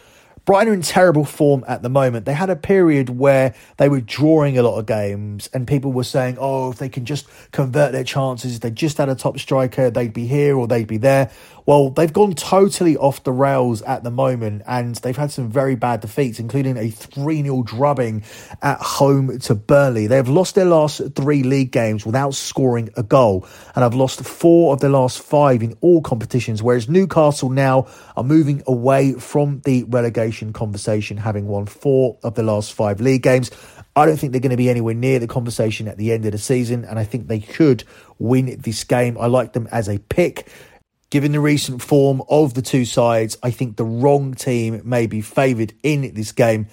Brighton 0.47 0.71
are 0.71 0.75
in 0.75 0.83
terrible 0.83 1.25
form 1.25 1.65
at 1.67 1.83
the 1.83 1.89
moment. 1.89 2.25
They 2.25 2.33
had 2.33 2.51
a 2.51 2.57
period 2.57 3.11
where 3.11 3.53
they 3.79 3.89
were 3.89 4.01
drawing 4.01 4.57
a 4.57 4.63
lot 4.63 4.79
of 4.79 4.87
games, 4.87 5.51
and 5.53 5.67
people 5.67 5.93
were 5.93 6.05
saying, 6.05 6.37
oh, 6.39 6.71
if 6.71 6.79
they 6.79 6.89
can 6.89 7.05
just 7.05 7.27
convert 7.51 7.91
their 7.91 8.05
chances, 8.05 8.55
if 8.55 8.61
they 8.61 8.71
just 8.71 8.97
had 8.99 9.09
a 9.09 9.17
top 9.17 9.41
striker, 9.41 9.91
they'd 9.91 10.13
be 10.13 10.29
here 10.29 10.57
or 10.57 10.69
they'd 10.69 10.87
be 10.87 10.99
there. 10.99 11.33
Well, 11.67 11.91
they've 11.91 12.13
gone 12.13 12.35
totally 12.35 12.97
off 12.97 13.25
the 13.25 13.33
rails 13.33 13.83
at 13.83 14.05
the 14.05 14.13
moment, 14.13 14.63
and 14.69 14.95
they've 14.95 15.17
had 15.17 15.33
some 15.33 15.51
very 15.51 15.75
bad 15.75 16.01
defeats, 16.01 16.39
including 16.39 16.77
a 16.77 16.91
3 16.91 17.43
0 17.43 17.65
drubbing 17.65 18.23
at 18.63 18.79
home 18.79 19.41
to 19.41 19.57
Burnley. 19.57 20.07
They 20.07 20.15
have 20.15 20.29
lost 20.29 20.55
their 20.55 20.65
last 20.65 21.03
three 21.17 21.43
league 21.43 21.73
games 21.73 22.07
without 22.07 22.35
scoring 22.35 22.91
a 22.97 23.03
goal, 23.03 23.49
and 23.75 23.83
have 23.83 23.95
lost 23.95 24.21
four 24.21 24.75
of 24.75 24.81
their 24.81 24.91
last 24.91 25.21
five 25.21 25.61
in 25.65 25.77
all 25.81 26.03
competitions, 26.03 26.63
whereas 26.63 26.89
Newcastle 26.89 27.51
now 27.51 27.89
are 28.17 28.23
moving 28.23 28.63
away 28.69 29.15
from 29.15 29.61
the 29.65 29.83
relegation 29.89 30.36
conversation, 30.53 31.17
having 31.17 31.47
won 31.47 31.67
four 31.67 32.19
of 32.23 32.35
the 32.35 32.43
last 32.43 32.73
five 32.73 33.01
league 33.01 33.23
games. 33.23 33.51
I 33.95 34.05
don't 34.05 34.17
think 34.17 34.33
they're 34.33 34.41
going 34.41 34.51
to 34.51 34.57
be 34.57 34.69
anywhere 34.69 34.95
near 34.95 35.19
the 35.19 35.27
conversation 35.27 35.89
at 35.89 35.97
the 35.97 36.13
end 36.13 36.27
of 36.27 36.33
the 36.33 36.39
season, 36.39 36.85
and 36.85 36.99
I 36.99 37.05
think 37.05 37.29
they 37.29 37.41
could 37.41 37.85
win 38.19 38.61
this 38.61 38.85
game. 38.85 39.17
I 39.19 39.27
like 39.27 39.53
them 39.53 39.69
as 39.73 39.89
a 39.89 39.99
pick. 39.99 40.49
Given 41.09 41.33
the 41.33 41.41
recent 41.41 41.83
form 41.83 42.23
of 42.29 42.55
the 42.55 42.63
two 42.63 42.85
sides, 42.85 43.39
I 43.43 43.51
think 43.51 43.77
the 43.77 43.85
wrong 43.85 44.35
team 44.35 44.83
may 44.85 45.07
be 45.07 45.21
favoured 45.21 45.73
in 45.83 46.13
this 46.15 46.33
game. 46.33 46.67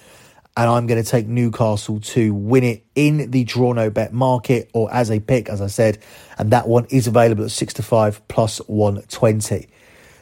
And 0.56 0.70
I'm 0.70 0.86
going 0.86 1.02
to 1.02 1.08
take 1.08 1.26
Newcastle 1.26 2.00
to 2.00 2.32
win 2.32 2.62
it 2.62 2.84
in 2.94 3.30
the 3.30 3.42
draw 3.44 3.72
no 3.72 3.90
bet 3.90 4.12
market 4.12 4.70
or 4.72 4.92
as 4.92 5.10
a 5.10 5.18
pick, 5.18 5.48
as 5.48 5.60
I 5.60 5.66
said. 5.66 5.98
And 6.38 6.50
that 6.52 6.68
one 6.68 6.86
is 6.90 7.06
available 7.06 7.44
at 7.44 7.50
6 7.50 7.74
to 7.74 7.82
5 7.82 8.28
plus 8.28 8.58
120. 8.68 9.68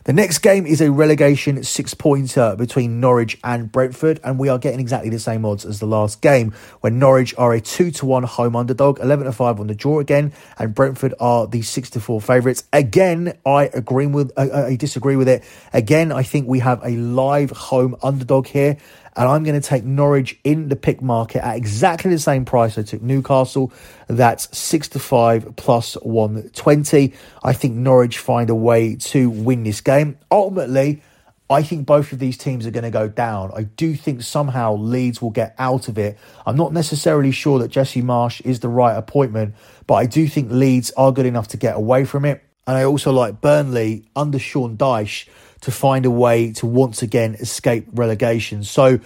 The 0.05 0.13
next 0.13 0.39
game 0.39 0.67
is 0.67 0.81
a 0.81 0.91
relegation 0.91 1.63
six 1.63 1.95
pointer 1.95 2.57
between 2.57 2.99
Norwich 2.99 3.39
and 3.45 3.71
Brentford, 3.71 4.19
and 4.25 4.37
we 4.37 4.49
are 4.49 4.59
getting 4.59 4.81
exactly 4.81 5.11
the 5.11 5.21
same 5.21 5.45
odds 5.45 5.65
as 5.65 5.79
the 5.79 5.87
last 5.87 6.21
game, 6.21 6.55
when 6.81 6.99
Norwich 6.99 7.37
are 7.39 7.53
a 7.53 7.61
two 7.61 7.93
to 7.93 8.07
one 8.07 8.25
home 8.25 8.57
underdog, 8.57 8.99
eleven 8.99 9.27
to 9.27 9.33
five 9.33 9.61
on 9.61 9.69
the 9.69 9.77
draw 9.77 10.01
again, 10.01 10.33
and 10.59 10.75
Brentford 10.75 11.15
are 11.21 11.47
the 11.47 11.63
six 11.63 11.89
to 11.91 12.01
four 12.01 12.21
favourites. 12.21 12.65
Again, 12.73 13.39
I 13.47 13.71
agree 13.73 14.07
with 14.07 14.33
I, 14.37 14.51
I 14.51 14.75
disagree 14.75 15.15
with 15.15 15.29
it. 15.29 15.45
Again, 15.73 16.11
I 16.11 16.25
think 16.25 16.49
we 16.49 16.59
have 16.59 16.83
a 16.83 16.97
live 16.97 17.51
home 17.51 17.95
underdog 18.03 18.49
here 18.49 18.79
and 19.17 19.29
I'm 19.29 19.45
going 19.45 19.61
to 19.61 19.67
take 19.67 19.85
Norwich 19.85 20.39
in 20.45 20.69
the 20.69 20.77
pick 20.77 21.03
market 21.03 21.45
at 21.45 21.57
exactly 21.57 22.11
the 22.11 22.19
same 22.19 22.45
price 22.45 22.79
I 22.79 22.83
took 22.83 23.03
Newcastle. 23.03 23.73
That's 24.09 24.57
six 24.57 24.89
to 24.91 24.99
five 24.99 25.55
plus 25.57 25.95
one 25.95 26.51
twenty. 26.55 27.15
I 27.43 27.53
think 27.53 27.75
Norwich 27.75 28.19
find 28.19 28.51
a 28.51 28.55
way 28.55 28.97
to 28.97 29.29
win 29.29 29.65
this 29.65 29.81
game. 29.81 30.19
Ultimately, 30.31 31.03
I 31.51 31.63
think 31.63 31.85
both 31.85 32.13
of 32.13 32.19
these 32.19 32.39
teams 32.39 32.67
are 32.67 32.71
going 32.71 32.85
to 32.85 32.91
go 32.91 33.09
down. 33.09 33.53
I 33.55 33.65
do 33.65 33.95
think 33.95 34.23
somehow 34.23 34.75
Leeds 34.77 35.21
will 35.21 35.31
get 35.31 35.55
out 35.59 35.89
of 35.89 35.99
it. 35.99 36.19
I'm 36.47 36.57
not 36.57 36.73
necessarily 36.73 37.31
sure 37.31 37.59
that 37.59 37.69
Jesse 37.69 38.01
Marsch 38.01 38.41
is 38.47 38.61
the 38.61 38.71
right 38.71 38.97
appointment, 38.97 39.55
but 39.87 39.95
I 39.95 40.07
do 40.07 40.27
think 40.27 40.51
Leeds 40.51 40.91
are 40.97 41.13
good 41.13 41.27
enough 41.27 41.49
to 41.49 41.59
get 41.59 41.77
away 41.77 42.07
from 42.07 42.25
it. 42.25 42.43
And 42.67 42.79
I 42.79 42.85
also 42.85 43.13
like 43.13 43.41
Burnley 43.41 44.05
under 44.17 44.39
Sean 44.39 44.79
Dyche 44.79 45.29
to 45.63 45.71
find 45.71 46.07
a 46.07 46.11
way 46.11 46.53
to 46.53 46.67
once 46.67 47.03
again 47.03 47.35
escape 47.35 47.87
relegation. 47.93 48.63
So 48.65 49.01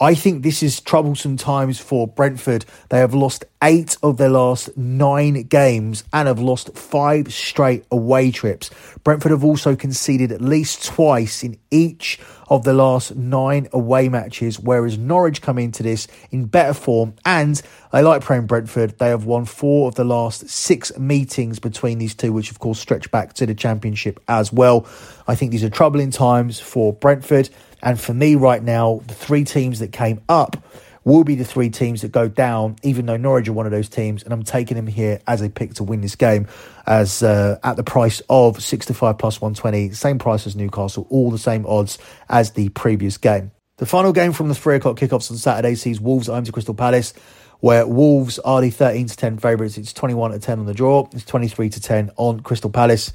I 0.00 0.14
think 0.14 0.44
this 0.44 0.62
is 0.62 0.80
troublesome 0.80 1.36
times 1.36 1.80
for 1.80 2.06
Brentford. 2.06 2.64
They 2.88 2.98
have 2.98 3.14
lost 3.14 3.44
eight 3.64 3.96
of 4.00 4.16
their 4.16 4.28
last 4.28 4.76
nine 4.76 5.42
games 5.42 6.04
and 6.12 6.28
have 6.28 6.38
lost 6.38 6.76
five 6.76 7.32
straight 7.32 7.84
away 7.90 8.30
trips. 8.30 8.70
Brentford 9.02 9.32
have 9.32 9.42
also 9.42 9.74
conceded 9.74 10.30
at 10.30 10.40
least 10.40 10.84
twice 10.84 11.42
in 11.42 11.58
each 11.72 12.20
of 12.48 12.62
the 12.62 12.72
last 12.72 13.16
nine 13.16 13.66
away 13.72 14.08
matches, 14.08 14.60
whereas 14.60 14.96
Norwich 14.96 15.42
come 15.42 15.58
into 15.58 15.82
this 15.82 16.06
in 16.30 16.44
better 16.44 16.74
form 16.74 17.14
and 17.24 17.60
I 17.92 18.02
like 18.02 18.22
playing 18.22 18.46
Brentford. 18.46 18.98
They 18.98 19.08
have 19.08 19.24
won 19.24 19.46
four 19.46 19.88
of 19.88 19.96
the 19.96 20.04
last 20.04 20.48
six 20.48 20.96
meetings 20.96 21.58
between 21.58 21.98
these 21.98 22.14
two, 22.14 22.32
which 22.32 22.52
of 22.52 22.60
course 22.60 22.78
stretch 22.78 23.10
back 23.10 23.32
to 23.34 23.46
the 23.46 23.54
championship 23.54 24.20
as 24.28 24.52
well. 24.52 24.86
I 25.26 25.34
think 25.34 25.50
these 25.50 25.64
are 25.64 25.70
troubling 25.70 26.12
times 26.12 26.60
for 26.60 26.92
Brentford. 26.92 27.50
And 27.82 28.00
for 28.00 28.14
me 28.14 28.34
right 28.34 28.62
now, 28.62 29.00
the 29.06 29.14
three 29.14 29.44
teams 29.44 29.78
that 29.78 29.92
came 29.92 30.20
up 30.28 30.56
will 31.04 31.24
be 31.24 31.34
the 31.34 31.44
three 31.44 31.70
teams 31.70 32.02
that 32.02 32.12
go 32.12 32.28
down, 32.28 32.76
even 32.82 33.06
though 33.06 33.16
Norwich 33.16 33.48
are 33.48 33.52
one 33.52 33.66
of 33.66 33.72
those 33.72 33.88
teams. 33.88 34.22
And 34.22 34.32
I'm 34.32 34.42
taking 34.42 34.76
them 34.76 34.86
here 34.86 35.20
as 35.26 35.40
a 35.40 35.48
pick 35.48 35.74
to 35.74 35.84
win 35.84 36.02
this 36.02 36.16
game 36.16 36.46
as 36.86 37.22
uh, 37.22 37.58
at 37.62 37.76
the 37.76 37.82
price 37.82 38.20
of 38.28 38.62
6 38.62 38.86
to 38.86 38.94
5 38.94 39.18
plus 39.18 39.40
120, 39.40 39.92
same 39.92 40.18
price 40.18 40.46
as 40.46 40.54
Newcastle, 40.54 41.06
all 41.08 41.30
the 41.30 41.38
same 41.38 41.64
odds 41.66 41.98
as 42.28 42.52
the 42.52 42.68
previous 42.70 43.16
game. 43.16 43.52
The 43.78 43.86
final 43.86 44.12
game 44.12 44.32
from 44.32 44.48
the 44.48 44.54
three 44.54 44.76
o'clock 44.76 44.98
kickoffs 44.98 45.30
on 45.30 45.36
Saturday 45.36 45.76
sees 45.76 46.00
Wolves 46.00 46.28
at 46.28 46.34
home 46.34 46.44
to 46.44 46.52
Crystal 46.52 46.74
Palace, 46.74 47.14
where 47.60 47.86
Wolves 47.86 48.38
are 48.40 48.60
the 48.60 48.70
13 48.70 49.06
to 49.06 49.16
10 49.16 49.38
favourites. 49.38 49.78
It's 49.78 49.92
21 49.92 50.32
to 50.32 50.38
10 50.38 50.58
on 50.58 50.66
the 50.66 50.74
draw, 50.74 51.08
it's 51.12 51.24
23 51.24 51.70
to 51.70 51.80
10 51.80 52.10
on 52.16 52.40
Crystal 52.40 52.70
Palace. 52.70 53.12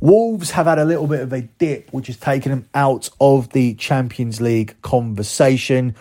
Wolves 0.00 0.50
have 0.50 0.66
had 0.66 0.78
a 0.78 0.84
little 0.84 1.06
bit 1.06 1.20
of 1.20 1.32
a 1.32 1.40
dip, 1.40 1.90
which 1.90 2.08
has 2.08 2.18
taken 2.18 2.50
them 2.50 2.68
out 2.74 3.08
of 3.18 3.50
the 3.50 3.74
Champions 3.74 4.42
League 4.42 4.74
conversation. 4.82 5.94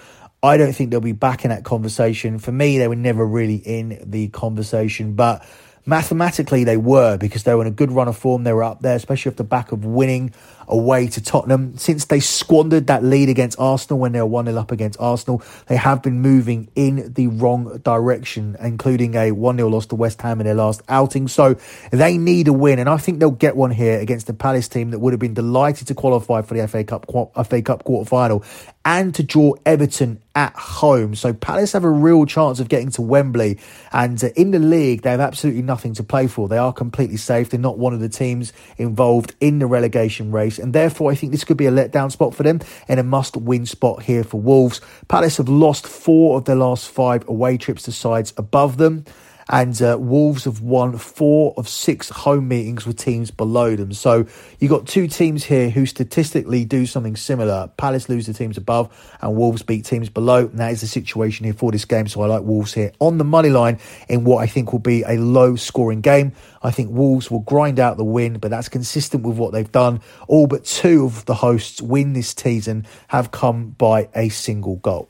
I 0.44 0.58
don't 0.58 0.74
think 0.74 0.92
they'll 0.92 1.00
be 1.00 1.14
back 1.14 1.46
in 1.46 1.50
that 1.50 1.64
conversation. 1.64 2.38
For 2.38 2.52
me, 2.52 2.78
they 2.78 2.90
were 2.90 2.96
never 2.98 3.26
really 3.26 3.56
in 3.56 4.04
the 4.06 4.28
conversation, 4.28 5.14
but 5.14 5.48
mathematically 5.86 6.66
they 6.66 6.76
were 6.76 7.16
because 7.18 7.44
they 7.44 7.56
were 7.56 7.62
in 7.62 7.68
a 7.68 7.72
good 7.72 7.90
run 7.90 8.10
of 8.10 8.18
form. 8.18 8.44
They 8.44 8.52
were 8.52 8.64
up 8.64 8.82
there, 8.82 8.98
especially 8.98 9.32
off 9.32 9.38
the 9.38 9.46
back 9.46 9.72
of 9.72 9.86
winning 9.86 10.34
away 10.68 11.08
to 11.08 11.22
Tottenham. 11.22 11.78
Since 11.78 12.06
they 12.06 12.20
squandered 12.20 12.88
that 12.88 13.04
lead 13.04 13.30
against 13.30 13.60
Arsenal 13.60 14.00
when 14.00 14.12
they 14.12 14.20
were 14.20 14.26
1 14.26 14.46
0 14.46 14.58
up 14.58 14.72
against 14.72 15.00
Arsenal, 15.00 15.42
they 15.68 15.76
have 15.76 16.02
been 16.02 16.22
moving 16.22 16.70
in 16.76 17.14
the 17.14 17.28
wrong 17.28 17.78
direction, 17.80 18.56
including 18.60 19.16
a 19.16 19.32
1 19.32 19.58
0 19.58 19.70
loss 19.70 19.86
to 19.88 19.96
West 19.96 20.22
Ham 20.22 20.40
in 20.40 20.46
their 20.46 20.56
last 20.56 20.82
outing. 20.90 21.28
So 21.28 21.56
they 21.92 22.18
need 22.18 22.48
a 22.48 22.54
win, 22.54 22.80
and 22.80 22.90
I 22.90 22.98
think 22.98 23.20
they'll 23.20 23.32
get 23.32 23.56
one 23.56 23.72
here 23.72 24.00
against 24.00 24.28
the 24.28 24.34
Palace 24.34 24.68
team 24.68 24.92
that 24.92 25.00
would 25.00 25.14
have 25.14 25.20
been 25.20 25.34
delighted 25.34 25.88
to 25.88 25.96
qualify 25.96 26.42
for 26.42 26.54
the 26.56 26.68
FA 26.68 26.84
Cup, 26.84 27.06
FA 27.48 27.62
Cup 27.62 27.84
quarter 27.84 28.08
final 28.10 28.44
and 28.86 29.16
to 29.16 29.24
draw 29.24 29.56
Everton 29.66 30.22
at 30.36 30.54
home. 30.56 31.16
So 31.16 31.34
Palace 31.34 31.74
have 31.74 31.84
a 31.84 31.90
real 31.90 32.26
chance 32.26 32.60
of 32.60 32.70
getting 32.70 32.92
to 32.92 33.02
Wembley. 33.02 33.58
And 33.92 34.24
uh, 34.24 34.30
in 34.36 34.52
the 34.52 34.60
league, 34.60 35.02
they 35.02 35.10
have 35.10 35.20
absolutely 35.20 35.64
nothing 35.64 35.96
to 35.96 36.04
play 36.04 36.28
for. 36.28 36.48
They 36.48 36.60
are 36.60 36.72
completely 36.72 37.18
safe. 37.18 37.50
They're 37.50 37.60
not 37.60 37.80
one 37.80 37.94
of 37.94 38.00
the 38.00 38.10
teams 38.10 38.54
involved 38.78 39.34
in 39.40 39.58
the 39.58 39.66
relegation 39.66 40.32
race 40.32 40.55
and 40.60 40.74
therefore 40.74 41.12
I 41.12 41.16
think 41.16 41.32
this 41.32 41.44
could 41.44 41.58
be 41.58 41.66
a 41.66 41.72
letdown 41.72 42.12
spot 42.12 42.34
for 42.34 42.44
them 42.44 42.62
and 42.88 43.00
a 43.00 43.04
must 43.04 43.38
win 43.38 43.66
spot 43.66 44.04
here 44.04 44.24
for 44.24 44.40
Wolves. 44.40 44.82
Palace 45.08 45.38
have 45.38 45.50
lost 45.50 45.88
four 45.88 46.38
of 46.38 46.46
their 46.46 46.56
last 46.56 46.90
five 46.90 47.28
away 47.28 47.58
trips 47.58 47.84
to 47.84 47.92
sides 47.92 48.34
above 48.38 48.78
them 48.78 49.06
and 49.50 49.80
uh, 49.82 49.98
Wolves 50.00 50.46
have 50.46 50.62
won 50.62 50.98
four 50.98 51.54
of 51.58 51.70
six 51.70 52.10
home 52.10 52.48
meetings 52.48 52.86
with 52.86 52.98
teams 52.98 53.30
below 53.30 53.76
them. 53.76 53.94
So 53.94 54.26
you've 54.60 54.72
got 54.72 54.88
two 54.88 55.08
teams 55.08 55.44
here 55.44 55.70
who 55.70 55.86
statistically 55.86 56.66
do 56.66 56.86
something 56.86 57.16
similar. 57.16 57.70
Palace 57.78 58.10
lose 58.10 58.26
the 58.26 58.34
teams 58.34 58.58
above, 58.58 59.16
and 59.22 59.36
Wolves 59.36 59.62
beat 59.62 59.86
teams 59.86 60.10
below. 60.10 60.48
And 60.48 60.60
that 60.60 60.72
is 60.72 60.82
the 60.82 60.88
situation 60.88 61.44
here 61.46 61.54
for 61.54 61.72
this 61.72 61.86
game. 61.86 62.08
So 62.08 62.22
I 62.22 62.28
like 62.28 62.44
Wolves 62.44 62.74
here 62.74 62.92
on 63.00 63.18
the 63.18 63.24
money 63.24 63.50
line 63.50 63.80
in 64.10 64.24
what 64.24 64.38
I 64.38 64.48
think 64.48 64.72
will 64.72 64.80
be 64.80 65.04
a 65.04 65.18
low 65.18 65.56
scoring 65.56 66.02
game. 66.02 66.34
I 66.64 66.72
think 66.72 66.90
Wolves 66.90 67.30
will 67.30 67.42
grind 67.42 67.80
out 67.80 67.98
the 67.98 68.04
win, 68.04 68.40
but 68.40 68.50
that's 68.50 68.70
consistent 68.70 69.24
with 69.24 69.38
what 69.38 69.54
they've 69.54 69.72
done. 69.72 70.02
All 70.28 70.48
but 70.48 70.66
two 70.66 71.06
of 71.06 71.26
the 71.26 71.36
hosts 71.36 71.82
win 71.82 72.14
this 72.14 72.34
season 72.36 72.88
have 73.10 73.30
come 73.30 73.70
by 73.78 74.10
a 74.16 74.30
single 74.30 74.78
goal. 74.78 75.10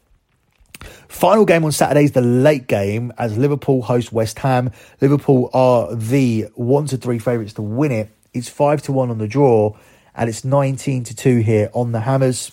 Final 1.08 1.46
game 1.46 1.63
on 1.63 1.72
Saturday 1.72 2.04
is 2.04 2.12
the 2.12 2.22
late 2.22 2.68
game 2.68 3.13
as 3.18 3.38
Liverpool 3.38 3.82
host 3.82 4.12
West 4.12 4.39
Ham. 4.39 4.72
Liverpool 5.01 5.50
are 5.54 5.96
the 5.96 6.48
one 6.56 6.86
to 6.88 6.98
three 6.98 7.20
favourites 7.20 7.54
to 7.54 7.62
win 7.62 7.92
it. 7.92 8.10
It's 8.34 8.50
five 8.50 8.82
to 8.84 8.92
one 8.92 9.10
on 9.10 9.18
the 9.18 9.27
draw, 9.27 9.77
and 10.15 10.30
it's 10.30 10.44
nineteen 10.44 11.04
to 11.06 11.15
two 11.15 11.38
here 11.38 11.70
on 11.74 11.92
the 11.92 12.01
Hammers. 12.01 12.51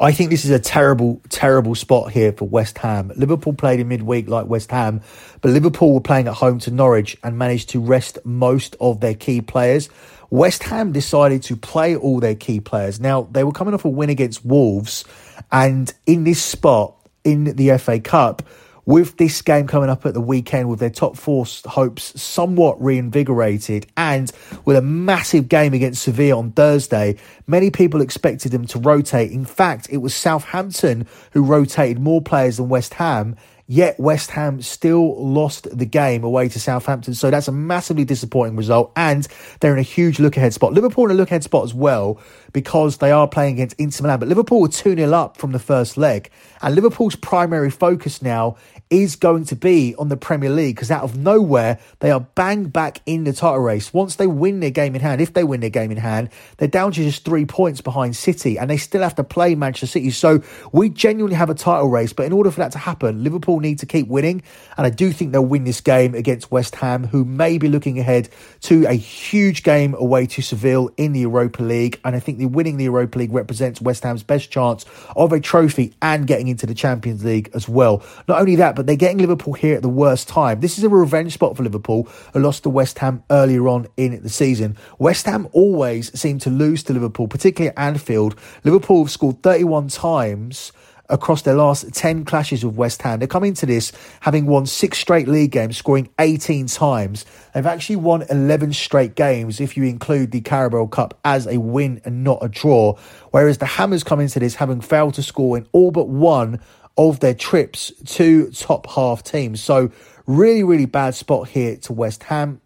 I 0.00 0.12
think 0.12 0.30
this 0.30 0.44
is 0.44 0.52
a 0.52 0.60
terrible, 0.60 1.20
terrible 1.28 1.74
spot 1.74 2.12
here 2.12 2.32
for 2.32 2.46
West 2.46 2.78
Ham. 2.78 3.10
Liverpool 3.16 3.52
played 3.52 3.80
in 3.80 3.88
midweek 3.88 4.28
like 4.28 4.46
West 4.46 4.70
Ham, 4.70 5.00
but 5.40 5.50
Liverpool 5.50 5.94
were 5.94 6.00
playing 6.00 6.28
at 6.28 6.34
home 6.34 6.60
to 6.60 6.70
Norwich 6.70 7.16
and 7.24 7.36
managed 7.36 7.70
to 7.70 7.80
rest 7.80 8.18
most 8.24 8.76
of 8.80 9.00
their 9.00 9.14
key 9.14 9.40
players. 9.40 9.88
West 10.30 10.62
Ham 10.64 10.92
decided 10.92 11.42
to 11.44 11.56
play 11.56 11.96
all 11.96 12.20
their 12.20 12.36
key 12.36 12.60
players. 12.60 13.00
Now, 13.00 13.22
they 13.32 13.42
were 13.42 13.50
coming 13.50 13.74
off 13.74 13.84
a 13.84 13.88
win 13.88 14.10
against 14.10 14.44
Wolves, 14.44 15.04
and 15.50 15.92
in 16.06 16.22
this 16.22 16.40
spot, 16.40 16.94
in 17.24 17.44
the 17.56 17.76
FA 17.78 18.00
Cup. 18.00 18.42
With 18.86 19.18
this 19.18 19.42
game 19.42 19.66
coming 19.66 19.90
up 19.90 20.06
at 20.06 20.14
the 20.14 20.20
weekend, 20.20 20.70
with 20.70 20.80
their 20.80 20.88
top 20.88 21.18
four 21.18 21.44
hopes 21.66 22.18
somewhat 22.18 22.82
reinvigorated, 22.82 23.86
and 23.98 24.32
with 24.64 24.78
a 24.78 24.82
massive 24.82 25.46
game 25.46 25.74
against 25.74 26.02
Sevilla 26.02 26.38
on 26.38 26.52
Thursday, 26.52 27.16
many 27.46 27.70
people 27.70 28.00
expected 28.00 28.50
them 28.50 28.66
to 28.68 28.78
rotate. 28.78 29.30
In 29.30 29.44
fact, 29.44 29.88
it 29.90 29.98
was 29.98 30.14
Southampton 30.14 31.06
who 31.32 31.42
rotated 31.42 31.98
more 31.98 32.22
players 32.22 32.56
than 32.56 32.70
West 32.70 32.94
Ham, 32.94 33.36
Yet 33.70 34.00
West 34.00 34.30
Ham 34.30 34.62
still 34.62 35.22
lost 35.22 35.68
the 35.76 35.84
game 35.84 36.24
away 36.24 36.48
to 36.48 36.58
Southampton. 36.58 37.12
So 37.12 37.30
that's 37.30 37.48
a 37.48 37.52
massively 37.52 38.06
disappointing 38.06 38.56
result. 38.56 38.90
And 38.96 39.28
they're 39.60 39.74
in 39.74 39.78
a 39.78 39.82
huge 39.82 40.18
look 40.18 40.38
ahead 40.38 40.54
spot. 40.54 40.72
Liverpool 40.72 41.04
in 41.04 41.10
a 41.10 41.14
look 41.14 41.28
ahead 41.28 41.44
spot 41.44 41.64
as 41.64 41.74
well 41.74 42.18
because 42.54 42.96
they 42.96 43.10
are 43.10 43.28
playing 43.28 43.54
against 43.54 43.78
Inter 43.78 44.04
Milan. 44.04 44.20
But 44.20 44.28
Liverpool 44.28 44.62
were 44.62 44.68
2 44.68 44.96
0 44.96 45.12
up 45.12 45.36
from 45.36 45.52
the 45.52 45.58
first 45.58 45.98
leg. 45.98 46.30
And 46.62 46.74
Liverpool's 46.74 47.14
primary 47.14 47.70
focus 47.70 48.22
now 48.22 48.56
is 48.90 49.16
going 49.16 49.44
to 49.46 49.56
be 49.56 49.94
on 49.96 50.08
the 50.08 50.16
Premier 50.16 50.50
League 50.50 50.76
because 50.76 50.90
out 50.90 51.02
of 51.02 51.16
nowhere, 51.16 51.78
they 52.00 52.10
are 52.10 52.20
bang 52.20 52.66
back 52.66 53.00
in 53.06 53.24
the 53.24 53.32
title 53.32 53.60
race. 53.60 53.92
Once 53.92 54.16
they 54.16 54.26
win 54.26 54.60
their 54.60 54.70
game 54.70 54.94
in 54.94 55.00
hand, 55.00 55.20
if 55.20 55.34
they 55.34 55.44
win 55.44 55.60
their 55.60 55.70
game 55.70 55.90
in 55.90 55.96
hand, 55.96 56.30
they're 56.56 56.68
down 56.68 56.92
to 56.92 57.02
just 57.02 57.24
three 57.24 57.44
points 57.44 57.80
behind 57.80 58.16
City 58.16 58.58
and 58.58 58.70
they 58.70 58.76
still 58.76 59.02
have 59.02 59.14
to 59.14 59.24
play 59.24 59.54
Manchester 59.54 59.86
City. 59.86 60.10
So 60.10 60.42
we 60.72 60.88
genuinely 60.88 61.36
have 61.36 61.50
a 61.50 61.54
title 61.54 61.88
race. 61.88 62.12
But 62.12 62.26
in 62.26 62.32
order 62.32 62.50
for 62.50 62.60
that 62.60 62.72
to 62.72 62.78
happen, 62.78 63.22
Liverpool 63.22 63.60
need 63.60 63.78
to 63.80 63.86
keep 63.86 64.08
winning. 64.08 64.42
And 64.76 64.86
I 64.86 64.90
do 64.90 65.12
think 65.12 65.32
they'll 65.32 65.44
win 65.44 65.64
this 65.64 65.80
game 65.80 66.14
against 66.14 66.50
West 66.50 66.74
Ham, 66.76 67.04
who 67.04 67.24
may 67.24 67.58
be 67.58 67.68
looking 67.68 67.98
ahead 67.98 68.28
to 68.62 68.86
a 68.86 68.94
huge 68.94 69.62
game 69.62 69.94
away 69.94 70.26
to 70.26 70.42
Seville 70.42 70.90
in 70.96 71.12
the 71.12 71.20
Europa 71.20 71.62
League. 71.62 72.00
And 72.04 72.16
I 72.16 72.20
think 72.20 72.38
the 72.38 72.46
winning 72.46 72.76
the 72.76 72.84
Europa 72.84 73.18
League 73.18 73.32
represents 73.32 73.80
West 73.80 74.04
Ham's 74.04 74.22
best 74.22 74.50
chance 74.50 74.84
of 75.16 75.32
a 75.32 75.40
trophy 75.40 75.94
and 76.00 76.26
getting 76.26 76.48
into 76.48 76.66
the 76.66 76.74
Champions 76.74 77.24
League 77.24 77.50
as 77.54 77.68
well. 77.68 78.02
Not 78.26 78.40
only 78.40 78.56
that, 78.56 78.77
but 78.78 78.86
they're 78.86 78.94
getting 78.94 79.18
Liverpool 79.18 79.54
here 79.54 79.74
at 79.74 79.82
the 79.82 79.88
worst 79.88 80.28
time. 80.28 80.60
This 80.60 80.78
is 80.78 80.84
a 80.84 80.88
revenge 80.88 81.34
spot 81.34 81.56
for 81.56 81.64
Liverpool, 81.64 82.08
who 82.32 82.38
lost 82.38 82.62
to 82.62 82.70
West 82.70 83.00
Ham 83.00 83.24
earlier 83.28 83.66
on 83.66 83.88
in 83.96 84.22
the 84.22 84.28
season. 84.28 84.76
West 85.00 85.26
Ham 85.26 85.48
always 85.50 86.16
seem 86.16 86.38
to 86.38 86.48
lose 86.48 86.84
to 86.84 86.92
Liverpool, 86.92 87.26
particularly 87.26 87.76
at 87.76 87.82
Anfield. 87.82 88.38
Liverpool 88.62 89.02
have 89.02 89.10
scored 89.10 89.42
31 89.42 89.88
times 89.88 90.70
across 91.08 91.42
their 91.42 91.54
last 91.54 91.92
10 91.92 92.24
clashes 92.24 92.64
with 92.64 92.76
West 92.76 93.02
Ham. 93.02 93.18
They 93.18 93.26
come 93.26 93.42
into 93.42 93.66
this 93.66 93.90
having 94.20 94.46
won 94.46 94.64
six 94.64 94.98
straight 94.98 95.26
league 95.26 95.50
games, 95.50 95.76
scoring 95.76 96.08
18 96.20 96.68
times. 96.68 97.24
They've 97.54 97.66
actually 97.66 97.96
won 97.96 98.26
11 98.30 98.74
straight 98.74 99.16
games 99.16 99.58
if 99.60 99.76
you 99.76 99.82
include 99.82 100.30
the 100.30 100.40
Carabao 100.40 100.86
Cup 100.86 101.18
as 101.24 101.48
a 101.48 101.58
win 101.58 102.00
and 102.04 102.22
not 102.22 102.38
a 102.42 102.48
draw. 102.48 102.96
Whereas 103.32 103.58
the 103.58 103.66
Hammers 103.66 104.04
come 104.04 104.20
into 104.20 104.38
this 104.38 104.54
having 104.54 104.80
failed 104.80 105.14
to 105.14 105.22
score 105.24 105.56
in 105.56 105.66
all 105.72 105.90
but 105.90 106.08
one 106.08 106.60
of 106.98 107.20
their 107.20 107.34
trips 107.34 107.92
to 108.04 108.50
top 108.50 108.90
half 108.90 109.22
teams. 109.22 109.62
So 109.62 109.90
really, 110.26 110.64
really 110.64 110.86
bad 110.86 111.14
spot 111.14 111.48
here 111.48 111.76
to 111.76 111.92
West 111.92 112.24
Ham. 112.24 112.60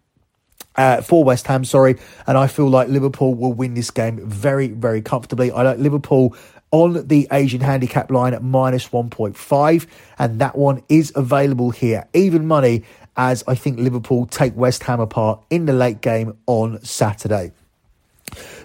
Uh, 0.75 1.03
for 1.03 1.23
West 1.23 1.45
Ham, 1.45 1.63
sorry, 1.63 1.97
and 2.25 2.35
I 2.35 2.47
feel 2.47 2.67
like 2.67 2.87
Liverpool 2.87 3.35
will 3.35 3.53
win 3.53 3.75
this 3.75 3.91
game 3.91 4.19
very, 4.27 4.69
very 4.69 5.03
comfortably. 5.03 5.51
I 5.51 5.61
like 5.61 5.77
Liverpool 5.77 6.35
on 6.71 7.05
the 7.07 7.27
Asian 7.31 7.61
handicap 7.61 8.09
line 8.09 8.33
at 8.33 8.41
minus 8.41 8.89
1.5, 8.89 9.87
and 10.17 10.39
that 10.39 10.57
one 10.57 10.81
is 10.89 11.13
available 11.15 11.69
here. 11.69 12.07
Even 12.15 12.47
money, 12.47 12.83
as 13.15 13.43
I 13.47 13.53
think 13.53 13.77
Liverpool 13.77 14.25
take 14.25 14.55
West 14.55 14.81
Ham 14.85 14.99
apart 14.99 15.43
in 15.51 15.67
the 15.67 15.73
late 15.73 16.01
game 16.01 16.35
on 16.47 16.83
Saturday. 16.83 17.51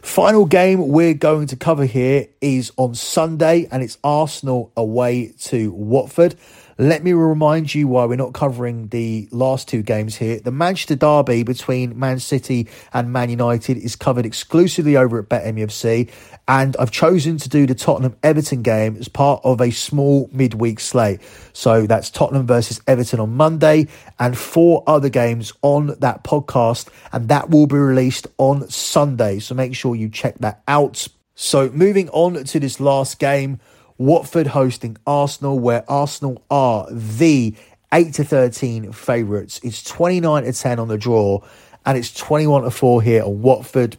Final 0.08 0.46
game 0.46 0.88
we're 0.88 1.12
going 1.12 1.46
to 1.48 1.54
cover 1.54 1.84
here 1.84 2.28
is 2.40 2.72
on 2.78 2.94
Sunday, 2.94 3.68
and 3.70 3.82
it's 3.82 3.98
Arsenal 4.02 4.72
away 4.74 5.34
to 5.38 5.70
Watford. 5.70 6.34
Let 6.80 7.02
me 7.02 7.12
remind 7.12 7.74
you 7.74 7.88
why 7.88 8.04
we're 8.04 8.14
not 8.14 8.34
covering 8.34 8.86
the 8.86 9.26
last 9.32 9.66
two 9.66 9.82
games 9.82 10.14
here. 10.14 10.38
The 10.38 10.52
Manchester 10.52 10.94
Derby 10.94 11.42
between 11.42 11.98
Man 11.98 12.20
City 12.20 12.68
and 12.92 13.12
Man 13.12 13.30
United 13.30 13.76
is 13.78 13.96
covered 13.96 14.24
exclusively 14.24 14.96
over 14.96 15.18
at 15.18 15.28
BetMUFC, 15.28 16.08
and 16.46 16.76
I've 16.76 16.92
chosen 16.92 17.36
to 17.38 17.48
do 17.48 17.66
the 17.66 17.74
Tottenham 17.74 18.14
Everton 18.22 18.62
game 18.62 18.96
as 18.96 19.08
part 19.08 19.40
of 19.42 19.60
a 19.60 19.72
small 19.72 20.30
midweek 20.32 20.78
slate. 20.78 21.18
So 21.52 21.84
that's 21.88 22.10
Tottenham 22.10 22.46
versus 22.46 22.80
Everton 22.86 23.18
on 23.18 23.34
Monday 23.34 23.88
and 24.20 24.38
four 24.38 24.84
other 24.86 25.08
games 25.08 25.52
on 25.62 25.96
that 25.98 26.22
podcast, 26.22 26.90
and 27.10 27.28
that 27.28 27.50
will 27.50 27.66
be 27.66 27.74
released 27.74 28.28
on 28.38 28.70
Sunday. 28.70 29.40
So 29.40 29.56
make 29.56 29.74
sure 29.74 29.96
you 29.96 30.08
check 30.08 30.38
that 30.38 30.62
out. 30.68 31.08
So 31.34 31.70
moving 31.70 32.08
on 32.10 32.44
to 32.44 32.60
this 32.60 32.78
last 32.78 33.18
game. 33.18 33.58
Watford 33.98 34.46
hosting 34.48 34.96
Arsenal, 35.06 35.58
where 35.58 35.84
Arsenal 35.90 36.40
are 36.50 36.86
the 36.90 37.54
8 37.92 38.14
to 38.14 38.24
13 38.24 38.92
favourites. 38.92 39.60
It's 39.62 39.82
29 39.82 40.44
to 40.44 40.52
10 40.52 40.78
on 40.78 40.88
the 40.88 40.96
draw, 40.96 41.40
and 41.84 41.98
it's 41.98 42.12
21 42.14 42.62
to 42.62 42.70
4 42.70 43.02
here 43.02 43.24
on 43.24 43.42
Watford. 43.42 43.96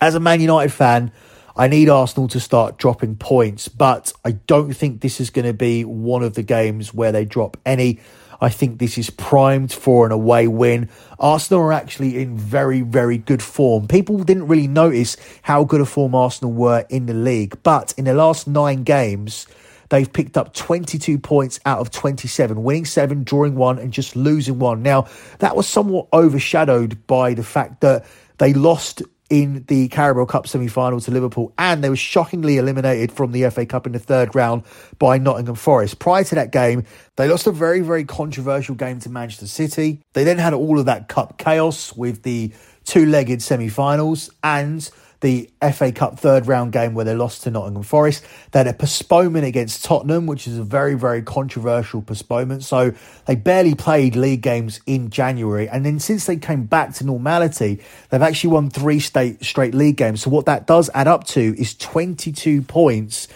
As 0.00 0.14
a 0.14 0.20
Man 0.20 0.40
United 0.40 0.72
fan, 0.72 1.12
I 1.54 1.68
need 1.68 1.90
Arsenal 1.90 2.28
to 2.28 2.40
start 2.40 2.78
dropping 2.78 3.16
points, 3.16 3.68
but 3.68 4.12
I 4.24 4.32
don't 4.32 4.72
think 4.72 5.02
this 5.02 5.20
is 5.20 5.28
going 5.28 5.44
to 5.44 5.52
be 5.52 5.84
one 5.84 6.22
of 6.22 6.34
the 6.34 6.42
games 6.42 6.94
where 6.94 7.12
they 7.12 7.26
drop 7.26 7.58
any. 7.66 8.00
I 8.42 8.48
think 8.48 8.78
this 8.78 8.98
is 8.98 9.08
primed 9.08 9.72
for 9.72 10.04
an 10.04 10.10
away 10.10 10.48
win. 10.48 10.88
Arsenal 11.20 11.62
are 11.62 11.72
actually 11.72 12.20
in 12.20 12.36
very, 12.36 12.80
very 12.80 13.16
good 13.16 13.40
form. 13.40 13.86
People 13.86 14.18
didn't 14.24 14.48
really 14.48 14.66
notice 14.66 15.16
how 15.42 15.62
good 15.62 15.80
a 15.80 15.86
form 15.86 16.14
Arsenal 16.14 16.52
were 16.52 16.84
in 16.90 17.06
the 17.06 17.14
league, 17.14 17.56
but 17.62 17.94
in 17.96 18.04
the 18.04 18.14
last 18.14 18.46
nine 18.46 18.82
games, 18.82 19.46
They've 19.92 20.10
picked 20.10 20.38
up 20.38 20.54
22 20.54 21.18
points 21.18 21.60
out 21.66 21.78
of 21.78 21.90
27, 21.90 22.62
winning 22.62 22.86
seven, 22.86 23.24
drawing 23.24 23.56
one, 23.56 23.78
and 23.78 23.92
just 23.92 24.16
losing 24.16 24.58
one. 24.58 24.82
Now, 24.82 25.06
that 25.40 25.54
was 25.54 25.68
somewhat 25.68 26.06
overshadowed 26.14 27.06
by 27.06 27.34
the 27.34 27.42
fact 27.42 27.82
that 27.82 28.06
they 28.38 28.54
lost 28.54 29.02
in 29.32 29.64
the 29.68 29.88
Carabao 29.88 30.26
Cup 30.26 30.46
semi 30.46 30.68
final 30.68 31.00
to 31.00 31.10
Liverpool, 31.10 31.54
and 31.56 31.82
they 31.82 31.88
were 31.88 31.96
shockingly 31.96 32.58
eliminated 32.58 33.10
from 33.10 33.32
the 33.32 33.48
FA 33.48 33.64
Cup 33.64 33.86
in 33.86 33.92
the 33.92 33.98
third 33.98 34.34
round 34.34 34.62
by 34.98 35.16
Nottingham 35.16 35.54
Forest. 35.54 35.98
Prior 35.98 36.22
to 36.22 36.34
that 36.34 36.52
game, 36.52 36.84
they 37.16 37.26
lost 37.26 37.46
a 37.46 37.50
very, 37.50 37.80
very 37.80 38.04
controversial 38.04 38.74
game 38.74 39.00
to 39.00 39.08
Manchester 39.08 39.46
City. 39.46 40.02
They 40.12 40.24
then 40.24 40.36
had 40.36 40.52
all 40.52 40.78
of 40.78 40.84
that 40.84 41.08
cup 41.08 41.38
chaos 41.38 41.94
with 41.94 42.24
the 42.24 42.52
two 42.84 43.06
legged 43.06 43.40
semi 43.40 43.70
finals 43.70 44.28
and 44.44 44.90
the 45.22 45.48
FA 45.72 45.90
Cup 45.92 46.18
third 46.18 46.46
round 46.46 46.72
game 46.72 46.94
where 46.94 47.04
they 47.04 47.14
lost 47.14 47.44
to 47.44 47.50
Nottingham 47.50 47.84
Forest. 47.84 48.24
They 48.50 48.58
had 48.58 48.66
a 48.66 48.74
postponement 48.74 49.46
against 49.46 49.84
Tottenham, 49.84 50.26
which 50.26 50.46
is 50.46 50.58
a 50.58 50.64
very, 50.64 50.94
very 50.94 51.22
controversial 51.22 52.02
postponement. 52.02 52.64
So 52.64 52.92
they 53.26 53.36
barely 53.36 53.74
played 53.74 54.16
league 54.16 54.42
games 54.42 54.80
in 54.84 55.08
January. 55.10 55.68
And 55.68 55.86
then 55.86 55.98
since 55.98 56.26
they 56.26 56.36
came 56.36 56.64
back 56.64 56.92
to 56.94 57.06
normality, 57.06 57.80
they've 58.10 58.20
actually 58.20 58.50
won 58.50 58.68
three 58.68 59.00
state, 59.00 59.42
straight 59.42 59.74
league 59.74 59.96
games. 59.96 60.22
So 60.22 60.30
what 60.30 60.46
that 60.46 60.66
does 60.66 60.90
add 60.92 61.08
up 61.08 61.24
to 61.28 61.40
is 61.58 61.74
22 61.76 62.62
points 62.62 63.28